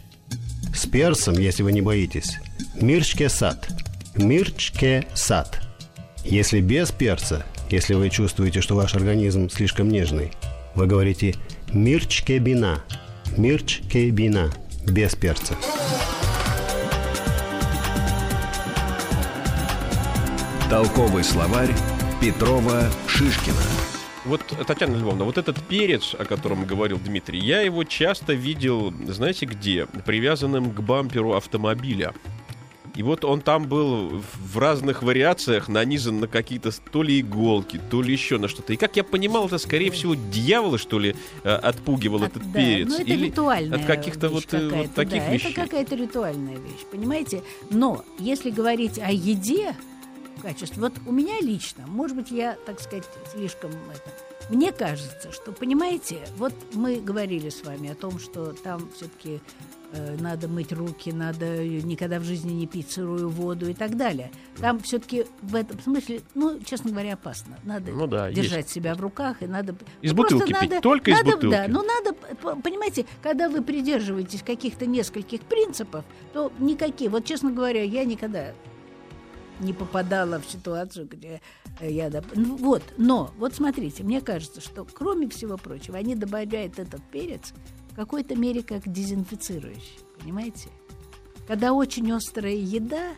С 0.75 0.87
перцем, 0.87 1.35
если 1.35 1.63
вы 1.63 1.71
не 1.71 1.81
боитесь, 1.81 2.39
мирчке 2.75 3.29
сад. 3.29 3.69
Мирчке 4.17 5.07
сад. 5.15 5.61
Если 6.25 6.61
без 6.61 6.91
перца, 6.91 7.45
если 7.71 7.95
вы 7.95 8.11
чувствуете, 8.11 8.61
что 8.61 8.75
ваш 8.75 8.97
организм 8.97 9.49
слишком 9.49 9.89
нежный, 9.89 10.33
вы 10.75 10.89
говорите 10.89 11.37
мирчке 11.73 12.39
бина. 12.39 12.83
Мирчке 13.37 14.11
бина. 14.11 14.51
Без 14.85 15.15
перца. 15.15 15.55
Толковый 20.69 21.23
словарь 21.23 21.71
Петрова 22.21 22.91
Шишкина. 23.07 23.80
Вот, 24.27 24.43
Татьяна 24.67 24.97
Львовна, 24.97 25.25
вот 25.25 25.39
этот 25.39 25.63
перец, 25.63 26.15
о 26.19 26.27
котором 26.27 26.67
говорил 26.67 26.99
Дмитрий, 26.99 27.39
я 27.39 27.63
его 27.63 27.85
часто 27.85 28.35
видел, 28.35 28.93
знаете 29.09 29.47
где? 29.47 29.87
Привязанным 29.87 30.73
к 30.73 30.81
бамперу 30.81 31.33
автомобиля. 31.33 32.13
И 32.97 33.03
вот 33.03 33.25
он 33.25 33.41
там 33.41 33.67
был 33.67 34.23
в 34.53 34.59
разных 34.59 35.03
вариациях 35.03 35.69
нанизан 35.69 36.21
на 36.21 36.27
какие-то 36.27 36.71
то 36.71 37.03
ли 37.03 37.21
иголки, 37.21 37.81
то 37.91 38.03
ли 38.03 38.13
еще 38.13 38.37
на 38.37 38.47
что-то. 38.47 38.75
И 38.75 38.77
как 38.77 38.97
я 38.97 39.05
понимал, 39.05 39.47
это 39.47 39.57
скорее 39.57 39.91
всего 39.91 40.15
дьявола, 40.15 40.77
что 40.77 40.99
ли, 40.99 41.15
э, 41.45 41.49
отпугивал 41.49 42.25
от, 42.25 42.33
этот 42.33 42.53
да, 42.53 42.59
перец. 42.59 42.89
Ну, 42.89 42.95
это 42.97 43.05
Или 43.05 43.27
ритуальная 43.27 43.79
от 43.79 43.87
каких-то 43.87 44.29
вот, 44.29 44.53
э, 44.53 44.69
вот 44.69 44.95
таких 44.95 45.25
да, 45.25 45.33
вещей. 45.33 45.53
Это 45.53 45.63
какая-то 45.63 45.95
ритуальная 45.95 46.57
вещь, 46.57 46.85
понимаете? 46.91 47.43
Но 47.71 48.05
если 48.19 48.51
говорить 48.51 48.99
о 48.99 49.11
еде, 49.11 49.75
качестве. 50.41 50.83
Вот 50.83 50.95
у 51.07 51.13
меня 51.13 51.41
лично, 51.41 51.87
может 51.87 52.17
быть, 52.17 52.31
я, 52.31 52.57
так 52.67 52.81
сказать, 52.81 53.05
слишком 53.33 53.71
это, 53.71 54.11
мне 54.51 54.73
кажется, 54.73 55.31
что, 55.31 55.53
понимаете, 55.53 56.19
вот 56.37 56.53
мы 56.75 57.01
говорили 57.01 57.51
с 57.51 57.65
вами 57.65 57.91
о 57.91 57.95
том, 57.95 58.19
что 58.19 58.53
там 58.53 58.91
все-таки 58.97 59.41
э, 59.93 60.17
надо 60.19 60.49
мыть 60.49 60.73
руки, 60.73 61.13
надо 61.13 61.65
никогда 61.65 62.19
в 62.19 62.25
жизни 62.25 62.53
не 62.53 62.67
пить 62.67 62.91
сырую 62.91 63.29
воду 63.29 63.71
и 63.71 63.75
так 63.75 63.97
далее. 63.97 64.33
Там 64.59 64.81
все-таки 64.81 65.27
в 65.43 65.55
этом 65.55 65.81
смысле, 65.81 66.23
ну, 66.35 66.59
честно 66.65 66.91
говоря, 66.91 67.15
опасно. 67.15 67.59
Надо 67.63 67.93
ну, 67.93 68.09
да, 68.09 68.33
держать 68.33 68.65
есть. 68.65 68.71
себя 68.71 68.97
в 68.97 69.01
руках 69.01 69.41
и 69.41 69.47
надо... 69.47 69.77
Из 70.03 70.11
ну, 70.11 70.17
бутылки 70.17 70.53
пить, 70.53 70.71
надо, 70.71 70.81
только 70.81 71.13
надо, 71.13 71.29
из 71.29 71.35
бутылки. 71.35 71.55
Да, 71.55 71.67
но 71.69 71.85
надо, 71.85 72.15
понимаете, 72.61 73.07
когда 73.23 73.49
вы 73.49 73.63
придерживаетесь 73.63 74.43
каких-то 74.43 74.85
нескольких 74.85 75.43
принципов, 75.43 76.05
то 76.33 76.53
никакие, 76.59 77.09
вот, 77.09 77.25
честно 77.25 77.53
говоря, 77.53 77.85
я 77.85 78.05
никогда 78.05 78.53
не 79.61 79.73
попадала 79.73 80.41
в 80.41 80.47
ситуацию, 80.51 81.07
где 81.09 81.41
э, 81.79 81.91
я... 81.91 82.11
Доп... 82.11 82.27
Ну, 82.35 82.57
вот, 82.57 82.83
но, 82.97 83.31
вот 83.39 83.55
смотрите, 83.55 84.03
мне 84.03 84.21
кажется, 84.21 84.61
что, 84.61 84.85
кроме 84.85 85.29
всего 85.29 85.57
прочего, 85.57 85.99
они 85.99 86.15
добавляют 86.15 86.79
этот 86.79 87.03
перец 87.11 87.53
в 87.91 87.95
какой-то 87.95 88.37
мере 88.37 88.63
как 88.63 88.91
дезинфицирующий, 88.91 90.01
понимаете? 90.19 90.69
Когда 91.47 91.73
очень 91.73 92.11
острая 92.13 92.55
еда, 92.55 93.11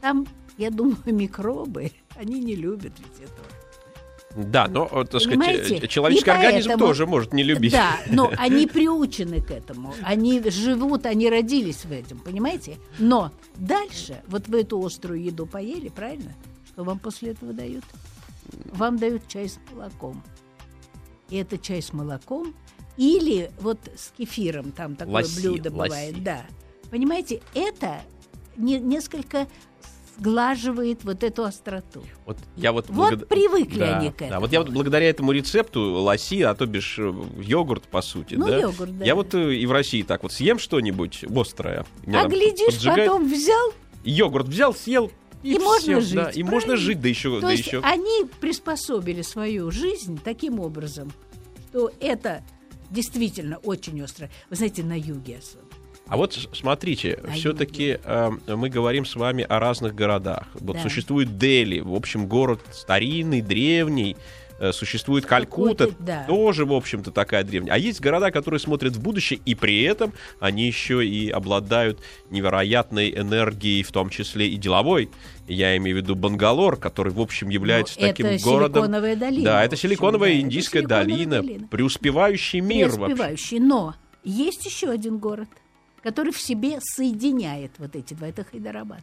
Там, 0.00 0.26
я 0.58 0.70
думаю, 0.70 0.98
микробы, 1.06 1.92
они 2.14 2.40
не 2.40 2.54
любят 2.54 2.92
ведь 2.98 3.28
этого. 3.28 3.55
Да, 4.36 4.68
но, 4.68 4.86
э, 4.90 5.04
так 5.04 5.22
Понимаете? 5.22 5.64
сказать, 5.64 5.90
человеческий 5.90 6.30
И 6.30 6.32
организм 6.32 6.68
поэтому- 6.68 6.86
тоже 6.88 7.06
может 7.06 7.32
не 7.32 7.42
любить. 7.42 7.72
Да, 7.72 7.98
но 8.10 8.30
они 8.38 8.66
приучены 8.66 9.40
к 9.40 9.50
этому. 9.50 9.94
Они 10.02 10.42
живут, 10.50 11.06
они 11.06 11.30
родились 11.30 11.84
в 11.84 11.92
этом, 11.92 12.18
понимаете? 12.18 12.76
Но 12.98 13.32
дальше, 13.56 14.22
вот 14.28 14.48
вы 14.48 14.60
эту 14.60 14.84
острую 14.84 15.22
еду 15.22 15.46
поели, 15.46 15.88
правильно? 15.88 16.34
Что 16.68 16.84
вам 16.84 16.98
после 16.98 17.30
этого 17.32 17.52
дают? 17.52 17.84
Вам 18.72 18.98
дают 18.98 19.26
чай 19.28 19.48
с 19.48 19.58
молоком. 19.72 20.22
И 21.30 21.36
это 21.36 21.58
чай 21.58 21.80
с 21.82 21.92
молоком 21.92 22.54
или 22.96 23.50
вот 23.60 23.78
с 23.96 24.12
кефиром, 24.16 24.70
там 24.72 24.94
такое 24.96 25.14
Ласси, 25.14 25.40
блюдо 25.40 25.70
ласси. 25.74 25.88
бывает, 25.90 26.22
да. 26.22 26.42
Понимаете, 26.90 27.40
это 27.54 28.00
не, 28.56 28.78
несколько 28.78 29.48
сглаживает 30.18 31.04
вот 31.04 31.22
эту 31.22 31.44
остроту. 31.44 32.02
Вот 32.24 32.38
я 32.56 32.72
вот, 32.72 32.86
Вот 32.88 33.28
привыкли 33.28 33.78
Да, 33.78 33.98
они 33.98 34.10
к 34.10 34.18
Да, 34.18 34.26
этому. 34.26 34.40
вот 34.40 34.52
я 34.52 34.60
вот 34.60 34.70
благодаря 34.70 35.08
этому 35.08 35.32
рецепту 35.32 35.80
лоси, 35.80 36.42
а 36.42 36.54
то 36.54 36.66
бишь 36.66 36.98
э, 36.98 37.12
йогурт, 37.38 37.84
по 37.84 38.02
сути, 38.02 38.34
Ну, 38.34 38.46
да? 38.46 38.58
йогурт, 38.58 38.98
да. 38.98 39.04
Я 39.04 39.14
вот 39.14 39.34
э, 39.34 39.54
и 39.54 39.66
в 39.66 39.72
России 39.72 40.02
так 40.02 40.22
вот 40.22 40.32
съем 40.32 40.58
что-нибудь 40.58 41.24
острое. 41.24 41.84
А 42.06 42.26
глядишь, 42.28 42.74
поджигает. 42.74 43.08
потом 43.10 43.28
взял 43.30 43.72
Йогурт 44.04 44.46
взял, 44.48 44.72
съел, 44.72 45.10
и, 45.42 45.54
И 45.54 45.58
можно 45.58 45.78
всё, 45.78 46.00
жить, 46.00 46.14
Да, 46.14 46.30
и 46.30 46.42
можно 46.42 46.60
правильно? 46.60 46.76
жить, 46.76 47.00
да 47.00 47.08
еще... 47.08 47.34
То 47.36 47.40
да 47.40 47.50
есть 47.52 47.66
еще... 47.66 47.80
они 47.80 48.24
приспособили 48.40 49.22
свою 49.22 49.70
жизнь 49.70 50.18
таким 50.22 50.60
образом, 50.60 51.12
что 51.70 51.90
это 52.00 52.42
действительно 52.90 53.56
очень 53.58 54.00
остро. 54.02 54.30
Вы 54.48 54.56
знаете, 54.56 54.82
на 54.84 54.96
юге 54.98 55.38
особенно. 55.38 55.66
А 56.08 56.16
вот 56.16 56.34
смотрите, 56.52 57.18
На 57.26 57.32
все-таки 57.32 57.98
мы 58.46 58.68
говорим 58.68 59.04
с 59.04 59.16
вами 59.16 59.44
о 59.48 59.58
разных 59.58 59.94
городах. 59.94 60.46
Вот 60.54 60.76
Да. 60.76 60.82
существует 60.82 61.36
Дели, 61.36 61.80
в 61.80 61.94
общем, 61.94 62.26
город 62.26 62.60
старинный, 62.72 63.40
древний. 63.40 64.16
э, 64.58 64.72
Существует 64.72 65.26
Калькутта, 65.26 65.90
да. 65.98 66.24
тоже, 66.26 66.64
в 66.64 66.72
общем-то, 66.72 67.10
такая 67.10 67.44
древняя. 67.44 67.74
А 67.74 67.78
есть 67.78 68.00
города, 68.00 68.30
которые 68.30 68.58
смотрят 68.58 68.96
в 68.96 69.02
будущее, 69.02 69.38
и 69.44 69.54
при 69.54 69.82
этом 69.82 70.14
они 70.40 70.66
еще 70.66 71.06
и 71.06 71.28
обладают 71.28 72.00
невероятной 72.30 73.10
энергией, 73.10 73.82
в 73.82 73.92
том 73.92 74.08
числе 74.08 74.48
и 74.48 74.56
деловой. 74.56 75.10
Я 75.46 75.76
имею 75.76 75.98
в 75.98 76.00
виду 76.00 76.14
Бангалор, 76.14 76.76
который, 76.76 77.12
в 77.12 77.20
общем, 77.20 77.50
является 77.50 78.00
Ну, 78.00 78.06
таким 78.06 78.26
это 78.26 78.42
городом. 78.44 78.84
Силиконовая 78.84 79.16
долина, 79.16 79.44
Да, 79.44 79.64
это 79.64 79.74
общем, 79.74 79.88
силиконовая 79.90 80.30
да, 80.30 80.36
это 80.36 80.44
индийская 80.46 80.78
Силиконовая 80.80 81.04
долина, 81.04 81.42
долина. 81.42 81.68
преуспевающий 81.68 82.60
мир 82.60 82.88
вообще. 82.88 83.04
Преуспевающий. 83.04 83.58
Но 83.58 83.94
есть 84.24 84.64
еще 84.64 84.88
один 84.88 85.18
город, 85.18 85.48
который 86.06 86.32
в 86.32 86.40
себе 86.40 86.78
соединяет 86.80 87.72
вот 87.78 87.96
эти 87.96 88.14
два. 88.14 88.28
Это 88.28 88.44
Хайдарабад. 88.44 89.02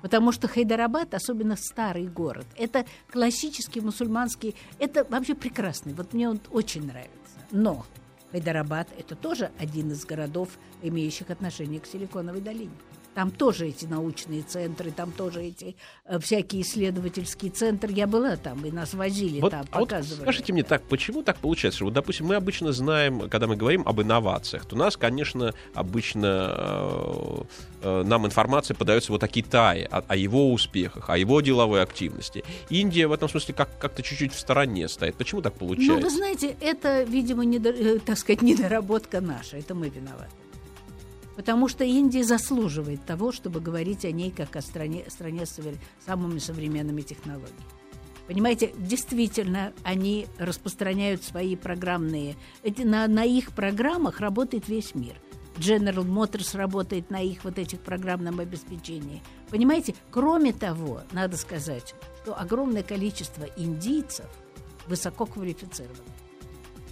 Потому 0.00 0.32
что 0.32 0.48
Хайдарабад, 0.48 1.12
особенно 1.12 1.54
старый 1.54 2.06
город, 2.06 2.46
это 2.56 2.86
классический 3.10 3.82
мусульманский, 3.82 4.54
это 4.78 5.04
вообще 5.10 5.34
прекрасный. 5.34 5.92
Вот 5.92 6.14
мне 6.14 6.30
он 6.30 6.40
очень 6.50 6.86
нравится. 6.86 7.12
Но 7.50 7.84
Хайдарабад– 8.32 8.88
это 8.98 9.16
тоже 9.16 9.50
один 9.58 9.92
из 9.92 10.06
городов, 10.06 10.48
имеющих 10.80 11.28
отношение 11.28 11.78
к 11.78 11.86
Силиконовой 11.86 12.40
долине. 12.40 12.72
Там 13.14 13.30
тоже 13.30 13.68
эти 13.68 13.84
научные 13.86 14.42
центры, 14.42 14.90
там 14.90 15.12
тоже 15.12 15.42
эти 15.44 15.76
э, 16.04 16.18
всякие 16.18 16.62
исследовательские 16.62 17.50
центры. 17.52 17.92
Я 17.92 18.06
была 18.06 18.36
там, 18.36 18.64
и 18.66 18.70
нас 18.72 18.92
возили 18.94 19.40
Вот, 19.40 19.52
там, 19.52 19.66
а 19.70 19.78
вот 19.80 19.88
показывали. 19.88 20.22
скажите 20.22 20.52
мне 20.52 20.62
так, 20.64 20.82
почему 20.88 21.22
так 21.22 21.36
получается, 21.38 21.76
что 21.78 21.84
вот, 21.84 21.94
допустим, 21.94 22.26
мы 22.26 22.34
обычно 22.34 22.72
знаем, 22.72 23.28
когда 23.28 23.46
мы 23.46 23.56
говорим 23.56 23.82
об 23.86 24.00
инновациях, 24.02 24.64
то 24.66 24.74
у 24.74 24.78
нас, 24.78 24.96
конечно, 24.96 25.54
обычно 25.74 26.54
э, 26.56 27.42
э, 27.82 28.02
нам 28.04 28.26
информация 28.26 28.74
подается 28.74 29.12
вот 29.12 29.22
о 29.22 29.28
Китае, 29.28 29.86
о, 29.86 29.98
о 30.06 30.16
его 30.16 30.52
успехах, 30.52 31.08
о 31.10 31.16
его 31.16 31.40
деловой 31.40 31.82
активности. 31.82 32.44
Индия 32.68 33.06
в 33.06 33.12
этом 33.12 33.28
смысле 33.28 33.54
как- 33.54 33.78
как-то 33.78 34.02
чуть-чуть 34.02 34.32
в 34.32 34.38
стороне 34.38 34.88
стоит. 34.88 35.14
Почему 35.16 35.40
так 35.42 35.54
Ну, 35.60 35.66
вы 35.68 35.74
получается? 35.76 36.10
знаете, 36.10 36.56
это, 36.60 37.02
видимо, 37.04 37.44
э, 37.44 37.98
так 38.04 38.18
сказать, 38.18 38.42
недоработка 38.42 39.20
наша. 39.20 39.56
Это 39.58 39.74
мы 39.74 39.88
виноваты. 39.88 40.30
Потому 41.36 41.68
что 41.68 41.84
Индия 41.84 42.22
заслуживает 42.22 43.04
того, 43.04 43.32
чтобы 43.32 43.60
говорить 43.60 44.04
о 44.04 44.12
ней 44.12 44.30
как 44.30 44.54
о 44.56 44.62
стране, 44.62 45.04
стране 45.08 45.46
с 45.46 45.58
самыми 46.06 46.38
современными 46.38 47.02
технологиями. 47.02 47.64
Понимаете, 48.26 48.72
действительно, 48.78 49.72
они 49.82 50.26
распространяют 50.38 51.22
свои 51.22 51.56
программные... 51.56 52.36
Эти, 52.62 52.82
на, 52.82 53.06
на 53.06 53.24
их 53.24 53.52
программах 53.52 54.20
работает 54.20 54.68
весь 54.68 54.94
мир. 54.94 55.14
General 55.56 56.04
Motors 56.04 56.56
работает 56.56 57.10
на 57.10 57.20
их 57.20 57.44
вот 57.44 57.58
этих 57.58 57.80
программном 57.80 58.40
обеспечении. 58.40 59.22
Понимаете, 59.50 59.94
кроме 60.10 60.52
того, 60.52 61.02
надо 61.12 61.36
сказать, 61.36 61.94
что 62.22 62.38
огромное 62.38 62.82
количество 62.82 63.44
индийцев 63.56 64.26
высоко 64.88 65.26
квалифицированных, 65.26 66.00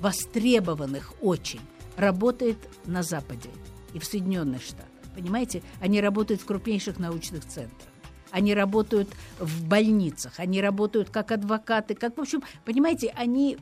востребованных 0.00 1.14
очень, 1.22 1.60
работает 1.96 2.58
на 2.84 3.02
Западе 3.02 3.50
и 3.94 3.98
в 3.98 4.04
Соединенных 4.04 4.62
Штатах. 4.62 4.88
Понимаете, 5.14 5.62
они 5.80 6.00
работают 6.00 6.40
в 6.40 6.44
крупнейших 6.44 6.98
научных 6.98 7.44
центрах. 7.44 7.88
Они 8.30 8.54
работают 8.54 9.10
в 9.38 9.66
больницах, 9.66 10.32
они 10.38 10.62
работают 10.62 11.10
как 11.10 11.32
адвокаты, 11.32 11.94
как, 11.94 12.16
в 12.16 12.20
общем, 12.20 12.42
понимаете, 12.64 13.12
они 13.14 13.58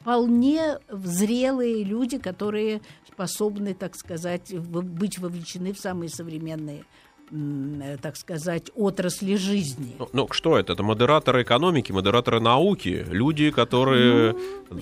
вполне 0.00 0.78
зрелые 0.90 1.84
люди, 1.84 2.18
которые 2.18 2.82
способны, 3.10 3.72
так 3.72 3.94
сказать, 3.94 4.52
быть 4.52 5.18
вовлечены 5.18 5.72
в 5.72 5.78
самые 5.78 6.08
современные, 6.08 6.84
так 8.00 8.16
сказать, 8.16 8.70
отрасли 8.74 9.34
жизни. 9.36 9.96
Ну, 9.98 10.08
ну, 10.12 10.28
что 10.30 10.56
это? 10.58 10.72
Это 10.74 10.82
модераторы 10.82 11.42
экономики, 11.42 11.92
модераторы 11.92 12.40
науки, 12.40 13.04
люди, 13.08 13.50
которые 13.50 14.36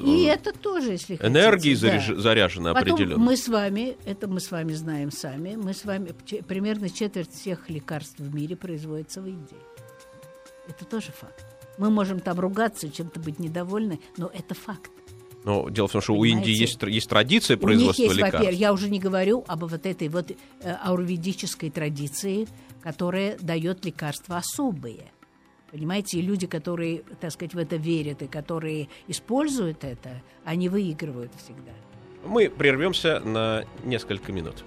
И 0.04 0.24
это 0.24 0.52
тоже, 0.52 0.92
если 0.92 1.16
хотите. 1.16 1.26
энергией 1.28 1.76
да. 1.76 1.88
заряж- 1.88 2.14
заряжены 2.20 2.74
Потом 2.74 2.92
определенно. 2.94 3.18
мы 3.22 3.36
с 3.36 3.48
вами, 3.48 3.96
это 4.04 4.28
мы 4.28 4.40
с 4.40 4.50
вами 4.50 4.72
знаем 4.72 5.10
сами, 5.10 5.56
мы 5.56 5.72
с 5.72 5.84
вами, 5.84 6.12
примерно 6.46 6.90
четверть 6.90 7.32
всех 7.32 7.70
лекарств 7.70 8.18
в 8.18 8.34
мире 8.34 8.56
производится 8.56 9.20
в 9.22 9.26
Индии. 9.26 9.56
Это 10.68 10.84
тоже 10.84 11.12
факт. 11.18 11.44
Мы 11.78 11.90
можем 11.90 12.20
там 12.20 12.38
ругаться, 12.38 12.90
чем-то 12.90 13.18
быть 13.18 13.38
недовольны, 13.38 13.98
но 14.16 14.30
это 14.32 14.54
факт. 14.54 14.90
Но 15.44 15.68
дело 15.68 15.88
в 15.88 15.92
том, 15.92 16.00
что 16.00 16.14
у 16.14 16.24
Индии 16.24 16.52
Понимаете? 16.52 16.60
есть, 16.62 16.82
есть 16.82 17.08
традиция 17.08 17.56
У 17.56 17.58
них 17.58 17.64
производства 17.64 18.02
есть, 18.04 18.16
лекарств. 18.16 18.38
во-первых, 18.38 18.60
я 18.60 18.72
уже 18.72 18.88
не 18.88 19.00
говорю 19.00 19.44
об 19.48 19.64
вот 19.64 19.86
этой 19.86 20.08
вот 20.08 20.30
э, 20.30 20.34
аурведической 20.84 21.70
традиции, 21.70 22.46
которая 22.82 23.36
дает 23.38 23.84
лекарства 23.84 24.36
особые. 24.36 25.12
Понимаете, 25.72 26.18
и 26.18 26.22
люди, 26.22 26.46
которые, 26.46 27.02
так 27.20 27.32
сказать, 27.32 27.54
в 27.54 27.58
это 27.58 27.76
верят 27.76 28.22
и 28.22 28.26
которые 28.26 28.88
используют 29.08 29.84
это, 29.84 30.22
они 30.44 30.68
выигрывают 30.68 31.32
всегда. 31.42 31.72
Мы 32.24 32.50
прервемся 32.50 33.20
на 33.20 33.64
несколько 33.82 34.32
минут. 34.32 34.64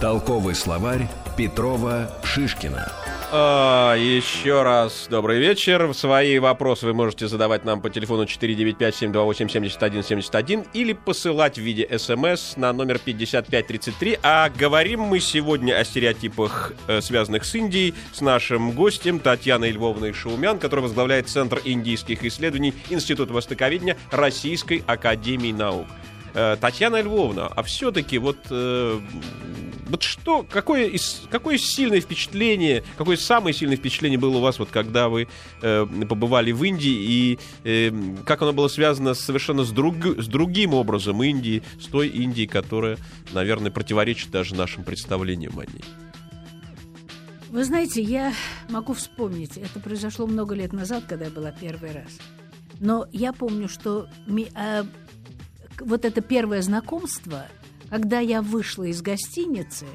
Толковый 0.00 0.54
словарь 0.54 1.06
Петрова 1.36 2.10
Шишкина. 2.24 2.90
А, 3.32 3.94
еще 3.96 4.62
раз 4.62 5.08
добрый 5.10 5.38
вечер. 5.38 5.92
Свои 5.92 6.38
вопросы 6.38 6.86
вы 6.86 6.94
можете 6.94 7.28
задавать 7.28 7.66
нам 7.66 7.82
по 7.82 7.90
телефону 7.90 8.24
495-728-7171 8.24 10.68
или 10.72 10.94
посылать 10.94 11.58
в 11.58 11.60
виде 11.60 11.86
смс 11.98 12.56
на 12.56 12.72
номер 12.72 12.98
5533. 12.98 14.20
А 14.22 14.48
говорим 14.48 15.00
мы 15.00 15.20
сегодня 15.20 15.78
о 15.78 15.84
стереотипах, 15.84 16.72
э, 16.88 17.02
связанных 17.02 17.44
с 17.44 17.54
Индией, 17.54 17.94
с 18.14 18.22
нашим 18.22 18.72
гостем 18.72 19.20
Татьяной 19.20 19.72
Львовной 19.72 20.14
Шаумян, 20.14 20.58
которая 20.58 20.84
возглавляет 20.84 21.28
Центр 21.28 21.60
индийских 21.62 22.24
исследований 22.24 22.72
Института 22.88 23.34
востоковедения 23.34 23.98
Российской 24.10 24.82
Академии 24.86 25.52
Наук. 25.52 25.88
Э, 26.34 26.56
Татьяна 26.60 27.00
Львовна, 27.00 27.46
а 27.48 27.62
все-таки 27.62 28.18
вот, 28.18 28.38
э, 28.50 29.00
вот 29.88 30.02
что, 30.02 30.44
какое, 30.48 30.86
из- 30.86 31.22
какое 31.30 31.58
сильное 31.58 32.00
впечатление, 32.00 32.84
какое 32.96 33.16
самое 33.16 33.52
сильное 33.54 33.76
впечатление 33.76 34.18
было 34.18 34.36
у 34.36 34.40
вас, 34.40 34.58
вот 34.60 34.68
когда 34.70 35.08
вы 35.08 35.26
э, 35.62 35.86
побывали 36.08 36.52
в 36.52 36.62
Индии, 36.62 37.38
и 37.64 37.92
как 38.24 38.42
оно 38.42 38.52
было 38.52 38.68
связано 38.68 39.14
совершенно 39.14 39.64
с, 39.64 39.70
друг, 39.70 39.96
с 40.04 40.26
другим 40.28 40.74
образом 40.74 41.20
Индии, 41.22 41.62
с 41.80 41.86
той 41.86 42.08
Индией, 42.08 42.46
которая, 42.46 42.96
наверное, 43.32 43.72
противоречит 43.72 44.30
даже 44.30 44.54
нашим 44.54 44.84
представлениям 44.84 45.58
о 45.58 45.62
ней? 45.66 45.84
Вы 47.48 47.64
знаете, 47.64 48.00
я 48.00 48.32
могу 48.68 48.92
вспомнить, 48.92 49.56
это 49.56 49.80
произошло 49.80 50.28
много 50.28 50.54
лет 50.54 50.72
назад, 50.72 51.04
когда 51.08 51.24
я 51.24 51.30
была 51.32 51.50
первый 51.50 51.90
раз. 51.92 52.18
Но 52.78 53.08
я 53.10 53.32
помню, 53.32 53.68
что 53.68 54.06
вот 55.82 56.04
это 56.04 56.20
первое 56.20 56.62
знакомство, 56.62 57.46
когда 57.88 58.20
я 58.20 58.42
вышла 58.42 58.84
из 58.84 59.02
гостиницы, 59.02 59.86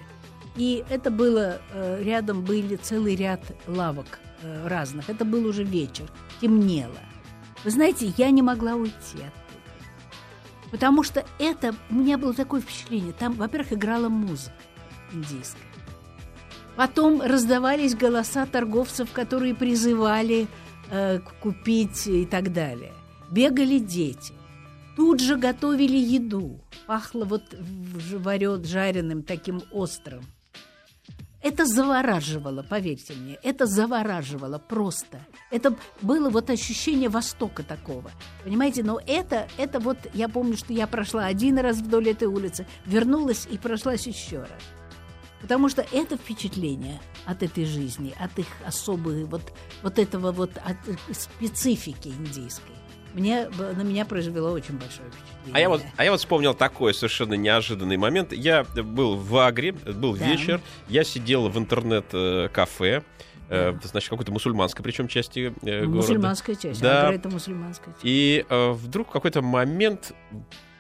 и 0.56 0.84
это 0.90 1.12
было, 1.12 1.60
э, 1.74 2.02
рядом 2.04 2.44
были 2.44 2.76
целый 2.76 3.16
ряд 3.16 3.42
лавок 3.68 4.20
э, 4.42 4.68
разных. 4.68 5.10
Это 5.10 5.26
был 5.26 5.46
уже 5.46 5.64
вечер, 5.64 6.06
темнело. 6.42 7.00
Вы 7.64 7.72
знаете, 7.72 8.14
я 8.18 8.30
не 8.32 8.42
могла 8.42 8.76
уйти 8.76 8.96
оттуда. 9.16 9.32
Потому 10.72 11.04
что 11.04 11.26
это, 11.40 11.76
у 11.90 11.96
меня 11.96 12.18
было 12.18 12.34
такое 12.34 12.62
впечатление, 12.62 13.14
там, 13.14 13.34
во-первых, 13.34 13.74
играла 13.74 14.10
музыка 14.10 14.54
индийская. 15.14 15.62
Потом 16.76 17.22
раздавались 17.22 17.96
голоса 17.96 18.46
торговцев, 18.46 19.12
которые 19.12 19.56
призывали 19.56 20.48
э, 20.92 21.20
купить 21.42 22.06
и 22.08 22.26
так 22.26 22.52
далее. 22.52 22.94
Бегали 23.32 23.80
дети. 23.80 24.34
Тут 24.96 25.20
же 25.20 25.36
готовили 25.36 25.98
еду. 25.98 26.62
Пахло 26.88 27.26
вот 27.26 27.44
варет 28.14 28.66
жареным 28.66 29.24
таким 29.24 29.62
острым. 29.72 30.24
Это 31.46 31.68
завораживало, 31.68 32.64
поверьте 32.64 33.14
мне, 33.14 33.38
это 33.44 33.68
завораживало 33.68 34.58
просто. 34.58 35.20
Это 35.52 35.76
было 36.02 36.32
вот 36.32 36.50
ощущение 36.50 37.08
Востока 37.08 37.62
такого, 37.62 38.10
понимаете? 38.44 38.82
Но 38.82 39.00
это, 39.06 39.48
это 39.58 39.80
вот, 39.80 40.00
я 40.16 40.28
помню, 40.28 40.58
что 40.58 40.74
я 40.74 40.88
прошла 40.88 41.26
один 41.26 41.60
раз 41.60 41.78
вдоль 41.78 42.10
этой 42.10 42.28
улицы, 42.28 42.66
вернулась 42.88 43.48
и 43.48 43.60
прошлась 43.60 44.08
еще 44.08 44.40
раз. 44.40 44.50
Потому 45.40 45.70
что 45.70 45.86
это 45.92 46.18
впечатление 46.18 47.00
от 47.26 47.44
этой 47.44 47.66
жизни, 47.66 48.16
от 48.20 48.40
их 48.40 48.48
особой, 48.66 49.26
вот, 49.26 49.44
вот 49.84 50.00
этого 50.00 50.32
вот 50.32 50.58
от 50.58 50.78
специфики 51.16 52.08
индийской, 52.08 52.75
мне, 53.16 53.48
на 53.50 53.82
меня 53.82 54.06
произвело 54.06 54.52
очень 54.52 54.78
большое 54.78 55.10
впечатление. 55.10 55.54
А 55.54 55.60
я, 55.60 55.70
вот, 55.70 55.82
а 55.96 56.04
я 56.04 56.12
вот 56.12 56.20
вспомнил 56.20 56.54
такой 56.54 56.94
совершенно 56.94 57.36
неожиданный 57.36 57.98
момент. 57.98 58.34
Я 58.34 58.64
был 58.64 59.16
в 59.16 59.38
Агре, 59.38 59.72
был 59.72 60.16
да. 60.16 60.28
вечер, 60.28 60.62
я 60.90 61.04
сидел 61.04 61.48
в 61.48 61.58
интернет-кафе, 61.58 63.04
э, 63.50 63.74
значит, 63.84 64.10
какой-то 64.10 64.34
мусульманской, 64.34 64.84
причем 64.84 65.08
части 65.08 65.54
э, 65.62 65.86
города. 65.86 65.96
Мусульманская 65.96 66.56
часть, 66.56 66.82
да. 66.82 67.08
Агра 67.08 67.16
это 67.16 67.30
мусульманская 67.30 67.94
часть. 67.94 68.04
И 68.04 68.46
э, 68.50 68.72
вдруг 68.72 69.08
в 69.10 69.12
какой-то 69.12 69.42
момент 69.42 70.12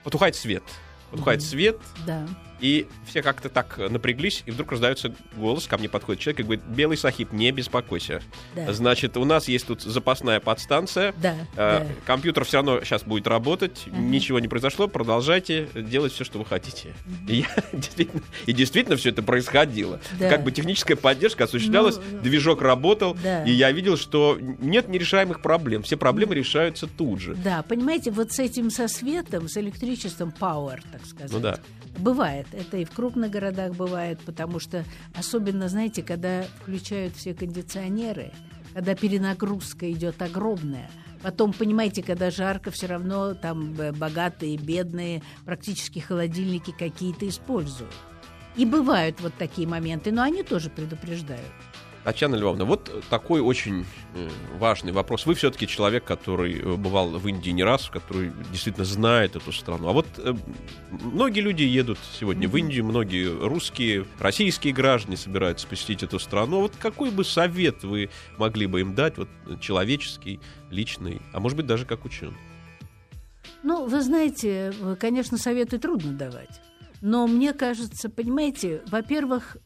потухает 0.03 0.35
свет. 0.35 0.63
Потухает 1.11 1.39
mm-hmm. 1.39 1.43
свет, 1.43 1.79
да. 2.05 2.27
И 2.59 2.87
все 3.05 3.21
как-то 3.21 3.49
так 3.49 3.77
напряглись, 3.77 4.43
и 4.45 4.51
вдруг 4.51 4.71
раздается 4.71 5.13
голос, 5.35 5.67
ко 5.67 5.77
мне 5.77 5.89
подходит 5.89 6.21
человек 6.21 6.39
и 6.39 6.43
говорит, 6.43 6.63
белый 6.65 6.97
сахиб, 6.97 7.31
не 7.33 7.51
беспокойся. 7.51 8.21
Да. 8.55 8.71
Значит, 8.73 9.17
у 9.17 9.25
нас 9.25 9.47
есть 9.47 9.67
тут 9.67 9.81
запасная 9.81 10.39
подстанция, 10.39 11.13
да, 11.17 11.35
э, 11.55 11.79
да. 11.79 11.87
компьютер 12.05 12.45
все 12.45 12.57
равно 12.57 12.81
сейчас 12.81 13.03
будет 13.03 13.27
работать, 13.27 13.83
uh-huh. 13.85 13.99
ничего 13.99 14.39
не 14.39 14.47
произошло, 14.47 14.87
продолжайте 14.87 15.67
делать 15.75 16.13
все, 16.13 16.23
что 16.23 16.39
вы 16.39 16.45
хотите. 16.45 16.93
Uh-huh. 17.05 17.31
И, 17.31 17.35
я, 17.37 17.47
действительно, 17.73 18.21
и 18.45 18.53
действительно 18.53 18.95
все 18.97 19.09
это 19.09 19.21
происходило. 19.21 19.99
Да. 20.19 20.29
Как 20.29 20.43
бы 20.43 20.51
техническая 20.51 20.97
поддержка 20.97 21.45
осуществлялась, 21.45 21.97
ну, 21.97 22.19
движок 22.19 22.61
работал, 22.61 23.17
да. 23.21 23.43
и 23.43 23.51
я 23.51 23.71
видел, 23.71 23.97
что 23.97 24.37
нет 24.39 24.87
нерешаемых 24.87 25.41
проблем, 25.41 25.83
все 25.83 25.97
проблемы 25.97 26.33
uh-huh. 26.33 26.39
решаются 26.39 26.87
тут 26.87 27.19
же. 27.19 27.35
Да, 27.35 27.63
понимаете, 27.63 28.11
вот 28.11 28.31
с 28.31 28.39
этим, 28.39 28.69
со 28.69 28.87
светом, 28.87 29.47
с 29.49 29.57
электричеством, 29.57 30.33
power, 30.39 30.79
так 30.91 31.05
сказать. 31.05 31.31
Ну 31.31 31.39
да. 31.39 31.59
Бывает, 31.97 32.44
это 32.51 32.77
и 32.77 32.85
в 32.85 32.91
крупных 32.91 33.31
городах 33.31 33.73
бывает, 33.75 34.19
потому 34.25 34.59
что 34.59 34.85
особенно, 35.13 35.69
знаете, 35.69 36.03
когда 36.03 36.43
включают 36.61 37.15
все 37.15 37.33
кондиционеры, 37.33 38.31
когда 38.73 38.95
перенагрузка 38.95 39.91
идет 39.91 40.21
огромная, 40.21 40.89
Потом, 41.25 41.53
понимаете, 41.53 42.03
когда 42.03 42.29
жарко, 42.29 42.69
все 42.69 42.85
равно 42.85 43.33
там 43.33 43.73
богатые, 43.73 44.57
бедные, 44.57 45.23
практически 45.43 45.97
холодильники 45.97 46.69
какие-то 46.69 47.27
используют. 47.27 47.95
И 48.55 48.63
бывают 48.63 49.19
вот 49.21 49.33
такие 49.33 49.67
моменты, 49.67 50.11
но 50.11 50.21
они 50.21 50.43
тоже 50.43 50.69
предупреждают. 50.69 51.41
Татьяна 52.05 52.35
Львовна, 52.35 52.65
вот 52.65 53.03
такой 53.09 53.41
очень 53.41 53.83
э, 54.13 54.29
важный 54.59 54.91
вопрос. 54.91 55.25
Вы 55.25 55.33
все-таки 55.33 55.67
человек, 55.67 56.03
который 56.03 56.59
э, 56.59 56.75
бывал 56.75 57.09
в 57.09 57.27
Индии 57.27 57.49
не 57.49 57.63
раз, 57.63 57.89
который 57.89 58.31
действительно 58.51 58.85
знает 58.85 59.35
эту 59.35 59.51
страну. 59.51 59.89
А 59.89 59.91
вот 59.91 60.05
э, 60.19 60.35
многие 60.91 61.39
люди 61.39 61.63
едут 61.63 61.97
сегодня 62.19 62.47
в 62.47 62.55
Индию, 62.57 62.85
многие 62.85 63.25
русские, 63.25 64.05
российские 64.19 64.71
граждане 64.71 65.17
собираются 65.17 65.65
посетить 65.65 66.03
эту 66.03 66.19
страну. 66.19 66.61
Вот 66.61 66.73
какой 66.77 67.09
бы 67.09 67.25
совет 67.25 67.83
вы 67.83 68.11
могли 68.37 68.67
бы 68.67 68.81
им 68.81 68.93
дать, 68.93 69.17
вот 69.17 69.29
человеческий, 69.59 70.39
личный, 70.69 71.23
а 71.33 71.39
может 71.39 71.57
быть 71.57 71.65
даже 71.65 71.85
как 71.85 72.05
ученый? 72.05 72.37
Ну, 73.63 73.87
вы 73.87 74.01
знаете, 74.03 74.71
конечно, 74.99 75.39
советы 75.39 75.79
трудно 75.79 76.13
давать. 76.13 76.61
Но 77.01 77.27
мне 77.27 77.53
кажется, 77.53 78.09
понимаете, 78.09 78.81
во-первых, 78.87 79.57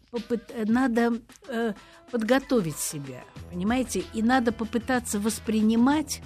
надо 0.65 1.21
э, 1.47 1.73
подготовить 2.11 2.77
себя, 2.77 3.23
понимаете, 3.51 4.03
и 4.13 4.21
надо 4.21 4.51
попытаться 4.51 5.19
воспринимать 5.19 6.21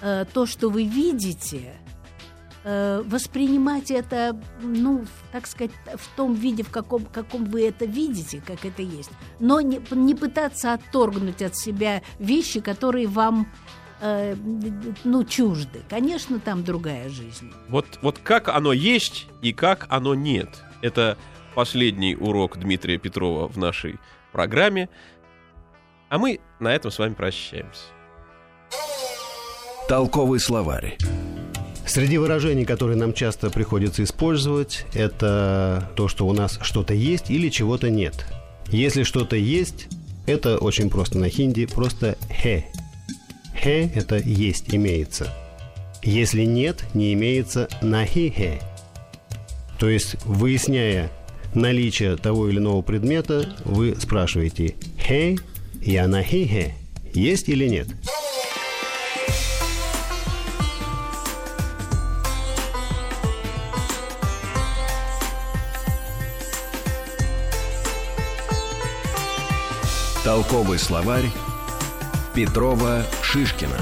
э, 0.00 0.24
то, 0.32 0.46
что 0.46 0.68
вы 0.70 0.84
видите, 0.84 1.74
э, 2.64 3.02
воспринимать 3.04 3.90
это, 3.90 4.40
ну, 4.62 5.04
так 5.32 5.46
сказать, 5.46 5.72
в 5.94 6.16
том 6.16 6.34
виде, 6.34 6.62
в 6.62 6.70
каком, 6.70 7.04
каком 7.04 7.44
вы 7.44 7.66
это 7.66 7.84
видите, 7.84 8.42
как 8.44 8.64
это 8.64 8.82
есть, 8.82 9.10
но 9.40 9.60
не, 9.60 9.80
не 9.90 10.14
пытаться 10.14 10.72
отторгнуть 10.72 11.42
от 11.42 11.56
себя 11.56 12.02
вещи, 12.18 12.60
которые 12.60 13.06
вам 13.06 13.52
э, 14.00 14.36
ну, 15.04 15.24
чужды. 15.24 15.82
Конечно, 15.88 16.40
там 16.40 16.64
другая 16.64 17.08
жизнь. 17.08 17.52
Вот, 17.68 17.98
вот 18.02 18.18
как 18.18 18.48
оно 18.48 18.72
есть 18.72 19.26
и 19.42 19.52
как 19.52 19.86
оно 19.88 20.14
нет. 20.14 20.62
Это 20.82 21.18
последний 21.54 22.14
урок 22.14 22.58
Дмитрия 22.58 22.98
Петрова 22.98 23.48
в 23.48 23.58
нашей 23.58 23.98
программе. 24.32 24.88
А 26.08 26.18
мы 26.18 26.40
на 26.60 26.74
этом 26.74 26.90
с 26.90 26.98
вами 26.98 27.14
прощаемся. 27.14 27.82
Толковый 29.88 30.40
словарь. 30.40 30.98
Среди 31.86 32.18
выражений, 32.18 32.66
которые 32.66 32.98
нам 32.98 33.14
часто 33.14 33.48
приходится 33.48 34.04
использовать, 34.04 34.84
это 34.92 35.90
то, 35.96 36.08
что 36.08 36.26
у 36.26 36.34
нас 36.34 36.58
что-то 36.60 36.92
есть 36.92 37.30
или 37.30 37.48
чего-то 37.48 37.88
нет. 37.88 38.26
Если 38.66 39.02
что-то 39.02 39.36
есть, 39.36 39.88
это 40.26 40.58
очень 40.58 40.90
просто 40.90 41.18
на 41.18 41.30
хинди, 41.30 41.64
просто 41.64 42.18
«хе». 42.30 42.66
«Хе»— 43.54 43.90
это 43.94 44.18
«есть», 44.18 44.74
«имеется». 44.74 45.32
Если 46.02 46.44
нет, 46.44 46.84
не 46.92 47.14
имеется 47.14 47.68
«нахи-хе». 47.80 48.60
То 49.78 49.88
есть, 49.88 50.22
выясняя 50.26 51.10
наличие 51.54 52.16
того 52.16 52.48
или 52.48 52.58
иного 52.58 52.82
предмета, 52.82 53.54
вы 53.64 53.96
спрашиваете 53.98 54.74
«хе» 54.98 55.36
и 55.80 55.98
«нахи-хе» 55.98 56.74
есть 57.14 57.48
или 57.48 57.66
нет? 57.68 57.88
Толковый 70.24 70.78
словарь 70.78 71.30
Петрова 72.34 73.02
Шишкина. 73.22 73.78